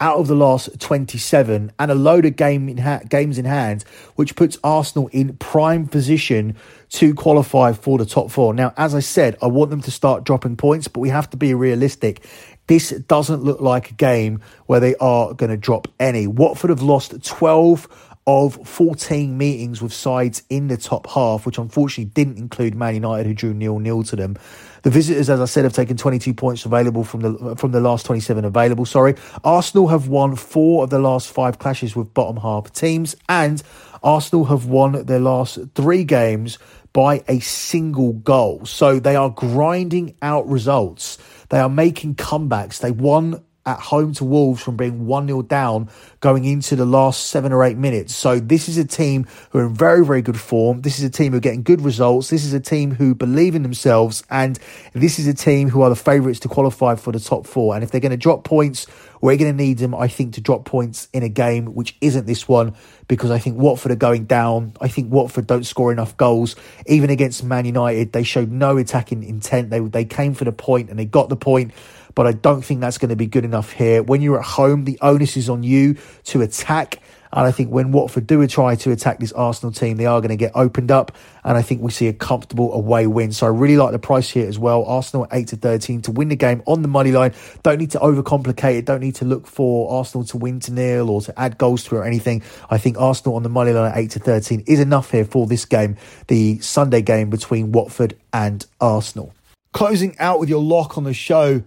out 0.00 0.18
of 0.18 0.26
the 0.26 0.34
last 0.34 0.80
27 0.80 1.72
and 1.78 1.90
a 1.90 1.94
load 1.94 2.24
of 2.24 2.36
game 2.36 2.68
in 2.68 2.78
ha- 2.78 3.00
games 3.08 3.38
in 3.38 3.44
hand, 3.44 3.84
which 4.16 4.34
puts 4.34 4.58
Arsenal 4.64 5.08
in 5.08 5.36
prime 5.36 5.86
position 5.86 6.56
to 6.90 7.14
qualify 7.14 7.72
for 7.72 7.98
the 7.98 8.06
top 8.06 8.30
four. 8.30 8.54
Now, 8.54 8.72
as 8.76 8.94
I 8.94 9.00
said, 9.00 9.36
I 9.40 9.46
want 9.46 9.70
them 9.70 9.80
to 9.82 9.90
start 9.90 10.24
dropping 10.24 10.56
points, 10.56 10.88
but 10.88 11.00
we 11.00 11.10
have 11.10 11.30
to 11.30 11.36
be 11.36 11.54
realistic. 11.54 12.24
This 12.66 12.90
doesn't 12.90 13.42
look 13.42 13.60
like 13.60 13.90
a 13.90 13.94
game 13.94 14.40
where 14.66 14.80
they 14.80 14.94
are 14.96 15.34
going 15.34 15.50
to 15.50 15.56
drop 15.56 15.88
any. 16.00 16.26
Watford 16.26 16.70
have 16.70 16.82
lost 16.82 17.22
12 17.24 18.10
of 18.26 18.66
14 18.66 19.36
meetings 19.36 19.82
with 19.82 19.92
sides 19.92 20.42
in 20.48 20.68
the 20.68 20.76
top 20.76 21.06
half, 21.08 21.44
which 21.44 21.58
unfortunately 21.58 22.10
didn't 22.14 22.38
include 22.38 22.74
Man 22.74 22.94
United, 22.94 23.26
who 23.26 23.34
drew 23.34 23.52
nil 23.52 23.78
nil 23.78 24.02
to 24.04 24.16
them. 24.16 24.36
The 24.84 24.90
visitors, 24.90 25.30
as 25.30 25.40
I 25.40 25.46
said, 25.46 25.64
have 25.64 25.72
taken 25.72 25.96
22 25.96 26.34
points 26.34 26.66
available 26.66 27.04
from 27.04 27.20
the 27.20 27.56
from 27.56 27.72
the 27.72 27.80
last 27.80 28.04
27 28.04 28.44
available. 28.44 28.84
Sorry, 28.84 29.14
Arsenal 29.42 29.88
have 29.88 30.08
won 30.08 30.36
four 30.36 30.84
of 30.84 30.90
the 30.90 30.98
last 30.98 31.30
five 31.30 31.58
clashes 31.58 31.96
with 31.96 32.12
bottom 32.12 32.36
half 32.36 32.70
teams, 32.70 33.16
and 33.26 33.62
Arsenal 34.02 34.44
have 34.44 34.66
won 34.66 35.06
their 35.06 35.20
last 35.20 35.58
three 35.74 36.04
games 36.04 36.58
by 36.92 37.24
a 37.28 37.40
single 37.40 38.12
goal. 38.12 38.66
So 38.66 38.98
they 38.98 39.16
are 39.16 39.30
grinding 39.30 40.16
out 40.22 40.46
results. 40.46 41.18
They 41.48 41.58
are 41.58 41.68
making 41.68 42.14
comebacks. 42.16 42.80
They 42.80 42.90
won 42.90 43.42
at 43.66 43.78
home 43.78 44.12
to 44.14 44.24
Wolves 44.24 44.62
from 44.62 44.76
being 44.76 45.06
1 45.06 45.26
0 45.26 45.42
down 45.42 45.88
going 46.20 46.44
into 46.44 46.76
the 46.76 46.84
last 46.84 47.26
seven 47.26 47.52
or 47.52 47.64
eight 47.64 47.76
minutes. 47.76 48.14
So, 48.14 48.38
this 48.38 48.68
is 48.68 48.78
a 48.78 48.84
team 48.84 49.26
who 49.50 49.58
are 49.58 49.66
in 49.66 49.74
very, 49.74 50.04
very 50.04 50.22
good 50.22 50.38
form. 50.38 50.82
This 50.82 50.98
is 50.98 51.04
a 51.04 51.10
team 51.10 51.32
who 51.32 51.38
are 51.38 51.40
getting 51.40 51.62
good 51.62 51.80
results. 51.80 52.30
This 52.30 52.44
is 52.44 52.52
a 52.52 52.60
team 52.60 52.92
who 52.92 53.14
believe 53.14 53.54
in 53.54 53.62
themselves. 53.62 54.22
And 54.30 54.58
this 54.92 55.18
is 55.18 55.26
a 55.26 55.34
team 55.34 55.68
who 55.68 55.82
are 55.82 55.90
the 55.90 55.96
favourites 55.96 56.40
to 56.40 56.48
qualify 56.48 56.94
for 56.96 57.12
the 57.12 57.20
top 57.20 57.46
four. 57.46 57.74
And 57.74 57.82
if 57.82 57.90
they're 57.90 58.00
going 58.00 58.10
to 58.10 58.16
drop 58.16 58.44
points, 58.44 58.86
we're 59.20 59.38
going 59.38 59.56
to 59.56 59.56
need 59.56 59.78
them, 59.78 59.94
I 59.94 60.08
think, 60.08 60.34
to 60.34 60.42
drop 60.42 60.66
points 60.66 61.08
in 61.14 61.22
a 61.22 61.30
game 61.30 61.74
which 61.74 61.96
isn't 62.02 62.26
this 62.26 62.46
one 62.46 62.74
because 63.08 63.30
I 63.30 63.38
think 63.38 63.56
Watford 63.56 63.92
are 63.92 63.96
going 63.96 64.26
down. 64.26 64.74
I 64.82 64.88
think 64.88 65.10
Watford 65.10 65.46
don't 65.46 65.64
score 65.64 65.90
enough 65.90 66.14
goals. 66.18 66.56
Even 66.86 67.08
against 67.08 67.42
Man 67.42 67.64
United, 67.64 68.12
they 68.12 68.22
showed 68.22 68.50
no 68.50 68.76
attacking 68.76 69.22
intent. 69.22 69.70
They, 69.70 69.80
they 69.80 70.04
came 70.04 70.34
for 70.34 70.44
the 70.44 70.52
point 70.52 70.90
and 70.90 70.98
they 70.98 71.06
got 71.06 71.30
the 71.30 71.36
point 71.36 71.72
but 72.14 72.26
I 72.26 72.32
don't 72.32 72.62
think 72.62 72.80
that's 72.80 72.98
going 72.98 73.10
to 73.10 73.16
be 73.16 73.26
good 73.26 73.44
enough 73.44 73.72
here. 73.72 74.02
When 74.02 74.22
you're 74.22 74.38
at 74.38 74.44
home, 74.44 74.84
the 74.84 74.98
onus 75.00 75.36
is 75.36 75.48
on 75.48 75.62
you 75.62 75.96
to 76.24 76.42
attack. 76.42 77.00
And 77.34 77.48
I 77.48 77.50
think 77.50 77.72
when 77.72 77.90
Watford 77.90 78.28
do 78.28 78.46
try 78.46 78.76
to 78.76 78.92
attack 78.92 79.18
this 79.18 79.32
Arsenal 79.32 79.72
team, 79.72 79.96
they 79.96 80.06
are 80.06 80.20
going 80.20 80.30
to 80.30 80.36
get 80.36 80.52
opened 80.54 80.92
up. 80.92 81.10
And 81.42 81.58
I 81.58 81.62
think 81.62 81.82
we 81.82 81.90
see 81.90 82.06
a 82.06 82.12
comfortable 82.12 82.72
away 82.72 83.08
win. 83.08 83.32
So 83.32 83.46
I 83.46 83.50
really 83.50 83.76
like 83.76 83.90
the 83.90 83.98
price 83.98 84.30
here 84.30 84.46
as 84.46 84.56
well. 84.56 84.84
Arsenal 84.84 85.24
at 85.24 85.30
8 85.32 85.48
to 85.48 85.56
13 85.56 86.02
to 86.02 86.12
win 86.12 86.28
the 86.28 86.36
game 86.36 86.62
on 86.64 86.82
the 86.82 86.88
money 86.88 87.10
line. 87.10 87.34
Don't 87.64 87.78
need 87.78 87.90
to 87.90 87.98
overcomplicate 87.98 88.78
it. 88.78 88.84
Don't 88.84 89.00
need 89.00 89.16
to 89.16 89.24
look 89.24 89.48
for 89.48 89.92
Arsenal 89.98 90.24
to 90.26 90.36
win 90.36 90.60
to 90.60 90.72
nil 90.72 91.10
or 91.10 91.20
to 91.22 91.36
add 91.38 91.58
goals 91.58 91.82
to 91.84 91.96
it 91.96 91.98
or 91.98 92.04
anything. 92.04 92.40
I 92.70 92.78
think 92.78 93.00
Arsenal 93.00 93.34
on 93.34 93.42
the 93.42 93.48
money 93.48 93.72
line 93.72 93.90
at 93.90 93.98
8 93.98 94.10
to 94.12 94.18
13 94.20 94.62
is 94.68 94.78
enough 94.78 95.10
here 95.10 95.24
for 95.24 95.48
this 95.48 95.64
game, 95.64 95.96
the 96.28 96.60
Sunday 96.60 97.02
game 97.02 97.30
between 97.30 97.72
Watford 97.72 98.16
and 98.32 98.64
Arsenal. 98.80 99.34
Closing 99.72 100.16
out 100.20 100.38
with 100.38 100.48
your 100.48 100.62
lock 100.62 100.96
on 100.96 101.02
the 101.02 101.12
show 101.12 101.64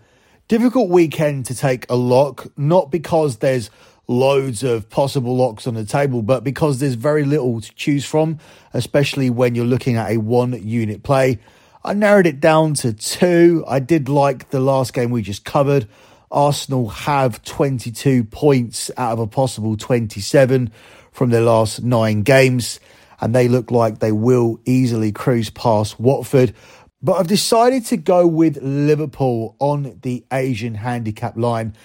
difficult 0.48 0.90
weekend 0.90 1.46
to 1.48 1.56
take 1.56 1.86
a 1.90 1.96
lock, 1.96 2.48
not 2.58 2.90
because 2.90 3.38
there's 3.38 3.70
loads 4.08 4.64
of 4.64 4.90
possible 4.90 5.36
locks 5.36 5.68
on 5.68 5.74
the 5.74 5.84
table, 5.84 6.22
but 6.22 6.44
because 6.44 6.80
there's 6.80 6.94
very 6.94 7.26
little 7.26 7.60
to 7.60 7.74
choose 7.76 8.06
from, 8.06 8.40
especially 8.74 9.30
when 9.30 9.56
you're 9.56 9.66
looking 9.66 9.98
at 9.98 10.12
a 10.12 10.18
one 10.18 10.54
unit 10.66 11.04
play. 11.04 11.40
I 11.84 11.94
narrowed 11.94 12.28
it 12.28 12.40
down 12.40 12.74
to 12.76 12.94
two. 12.94 13.64
I 13.68 13.80
did 13.80 14.10
like 14.10 14.50
the 14.50 14.60
last 14.60 14.94
game 14.94 15.12
we 15.12 15.22
just 15.22 15.44
covered. 15.44 15.88
Arsenal 16.32 16.90
have 16.90 17.44
22 17.44 18.26
points 18.26 18.92
out 18.98 19.14
of 19.14 19.20
a 19.20 19.28
possible 19.28 19.78
27 19.78 20.72
from 21.12 21.30
their 21.30 21.42
last 21.42 21.84
nine 21.84 22.24
games, 22.24 22.80
and 23.20 23.34
they 23.34 23.48
look 23.48 23.72
like 23.72 24.00
they 24.00 24.12
will 24.12 24.60
easily 24.66 25.12
cruise 25.12 25.50
past 25.50 26.00
Watford. 26.00 26.54
But 27.02 27.14
I've 27.14 27.28
decided 27.28 27.86
to 27.86 27.98
go 27.98 28.26
with 28.26 28.58
Liverpool 28.62 29.56
on 29.60 30.00
the 30.02 30.26
Asian 30.32 30.74
handicap 30.76 31.38
line. 31.38 31.76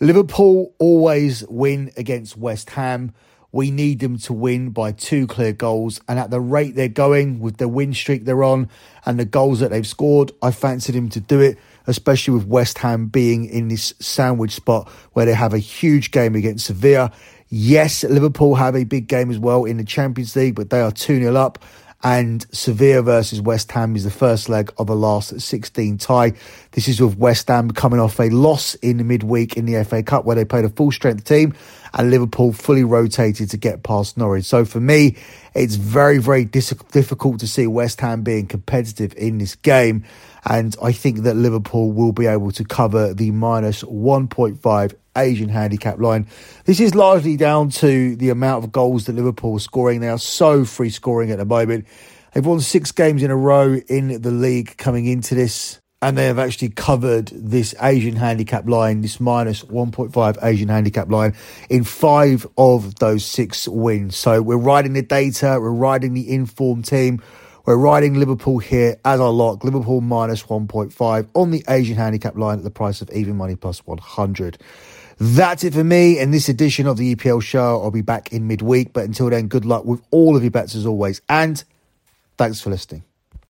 Liverpool 0.00 0.74
always 0.78 1.46
win 1.48 1.92
against 1.98 2.38
West 2.38 2.70
Ham. 2.70 3.12
We 3.52 3.70
need 3.70 4.00
them 4.00 4.16
to 4.20 4.32
win 4.32 4.70
by 4.70 4.92
two 4.92 5.26
clear 5.26 5.52
goals. 5.52 6.00
And 6.08 6.18
at 6.18 6.30
the 6.30 6.40
rate 6.40 6.74
they're 6.74 6.88
going 6.88 7.38
with 7.38 7.58
the 7.58 7.68
win 7.68 7.92
streak 7.92 8.24
they're 8.24 8.42
on 8.42 8.70
and 9.04 9.20
the 9.20 9.26
goals 9.26 9.60
that 9.60 9.70
they've 9.70 9.86
scored, 9.86 10.32
I 10.40 10.52
fancied 10.52 10.94
him 10.94 11.10
to 11.10 11.20
do 11.20 11.38
it, 11.38 11.58
especially 11.86 12.32
with 12.32 12.46
West 12.46 12.78
Ham 12.78 13.08
being 13.08 13.44
in 13.44 13.68
this 13.68 13.92
sandwich 14.00 14.52
spot 14.52 14.88
where 15.12 15.26
they 15.26 15.34
have 15.34 15.52
a 15.52 15.58
huge 15.58 16.12
game 16.12 16.34
against 16.34 16.64
Sevilla. 16.64 17.12
Yes, 17.50 18.04
Liverpool 18.04 18.54
have 18.54 18.74
a 18.74 18.84
big 18.84 19.06
game 19.06 19.30
as 19.30 19.38
well 19.38 19.66
in 19.66 19.76
the 19.76 19.84
Champions 19.84 20.34
League, 20.34 20.54
but 20.54 20.70
they 20.70 20.80
are 20.80 20.90
2 20.90 21.20
0 21.20 21.36
up 21.36 21.62
and 22.02 22.44
Sevilla 22.50 23.02
versus 23.02 23.40
West 23.40 23.70
Ham 23.72 23.94
is 23.94 24.04
the 24.04 24.10
first 24.10 24.48
leg 24.48 24.72
of 24.78 24.88
a 24.88 24.94
last 24.94 25.40
16 25.40 25.98
tie. 25.98 26.32
This 26.72 26.88
is 26.88 27.00
with 27.00 27.16
West 27.16 27.48
Ham 27.48 27.70
coming 27.70 28.00
off 28.00 28.18
a 28.18 28.28
loss 28.30 28.74
in 28.76 29.06
midweek 29.06 29.56
in 29.56 29.66
the 29.66 29.84
FA 29.84 30.02
Cup 30.02 30.24
where 30.24 30.34
they 30.34 30.44
played 30.44 30.64
a 30.64 30.68
full 30.68 30.90
strength 30.90 31.24
team 31.24 31.54
and 31.94 32.10
Liverpool 32.10 32.52
fully 32.52 32.82
rotated 32.84 33.50
to 33.50 33.56
get 33.56 33.82
past 33.82 34.16
Norwich. 34.16 34.46
So 34.46 34.64
for 34.64 34.80
me, 34.80 35.16
it's 35.54 35.76
very, 35.76 36.18
very 36.18 36.44
dis- 36.44 36.74
difficult 36.90 37.38
to 37.40 37.46
see 37.46 37.66
West 37.66 38.00
Ham 38.00 38.22
being 38.22 38.46
competitive 38.46 39.14
in 39.16 39.38
this 39.38 39.54
game. 39.54 40.04
And 40.44 40.74
I 40.82 40.92
think 40.92 41.18
that 41.18 41.36
Liverpool 41.36 41.92
will 41.92 42.12
be 42.12 42.26
able 42.26 42.50
to 42.52 42.64
cover 42.64 43.14
the 43.14 43.30
minus 43.30 43.84
1.5 43.84 44.94
Asian 45.16 45.48
handicap 45.48 45.98
line. 45.98 46.26
This 46.64 46.80
is 46.80 46.94
largely 46.94 47.36
down 47.36 47.70
to 47.70 48.16
the 48.16 48.30
amount 48.30 48.64
of 48.64 48.72
goals 48.72 49.06
that 49.06 49.14
Liverpool 49.14 49.56
are 49.56 49.60
scoring. 49.60 50.00
They 50.00 50.08
are 50.08 50.18
so 50.18 50.64
free 50.64 50.90
scoring 50.90 51.30
at 51.30 51.38
the 51.38 51.44
moment. 51.44 51.86
They've 52.32 52.44
won 52.44 52.60
six 52.60 52.92
games 52.92 53.22
in 53.22 53.30
a 53.30 53.36
row 53.36 53.74
in 53.88 54.22
the 54.22 54.30
league 54.30 54.76
coming 54.78 55.06
into 55.06 55.34
this, 55.34 55.80
and 56.00 56.16
they 56.16 56.26
have 56.26 56.38
actually 56.38 56.70
covered 56.70 57.28
this 57.28 57.74
Asian 57.82 58.16
handicap 58.16 58.66
line, 58.66 59.02
this 59.02 59.20
minus 59.20 59.62
1.5 59.64 60.38
Asian 60.42 60.68
handicap 60.68 61.10
line, 61.10 61.34
in 61.68 61.84
five 61.84 62.46
of 62.56 62.94
those 62.96 63.24
six 63.24 63.68
wins. 63.68 64.16
So 64.16 64.40
we're 64.40 64.56
riding 64.56 64.94
the 64.94 65.02
data, 65.02 65.58
we're 65.60 65.70
riding 65.70 66.14
the 66.14 66.32
informed 66.32 66.86
team. 66.86 67.20
We're 67.64 67.76
riding 67.76 68.14
Liverpool 68.14 68.58
here 68.58 68.96
as 69.04 69.20
our 69.20 69.30
lock. 69.30 69.62
Liverpool 69.62 70.00
minus 70.00 70.42
1.5 70.42 71.28
on 71.34 71.52
the 71.52 71.64
Asian 71.68 71.96
handicap 71.96 72.36
line 72.36 72.58
at 72.58 72.64
the 72.64 72.72
price 72.72 73.00
of 73.00 73.10
even 73.12 73.36
money 73.36 73.54
plus 73.54 73.86
100. 73.86 74.58
That's 75.24 75.62
it 75.62 75.72
for 75.72 75.84
me 75.84 76.18
in 76.18 76.32
this 76.32 76.48
edition 76.48 76.88
of 76.88 76.96
the 76.96 77.14
EPL 77.14 77.40
show. 77.44 77.80
I'll 77.80 77.92
be 77.92 78.00
back 78.00 78.32
in 78.32 78.48
midweek, 78.48 78.92
but 78.92 79.04
until 79.04 79.30
then, 79.30 79.46
good 79.46 79.64
luck 79.64 79.84
with 79.84 80.02
all 80.10 80.36
of 80.36 80.42
your 80.42 80.50
bets 80.50 80.74
as 80.74 80.84
always. 80.84 81.22
And 81.28 81.62
thanks 82.36 82.60
for 82.60 82.70
listening. 82.70 83.04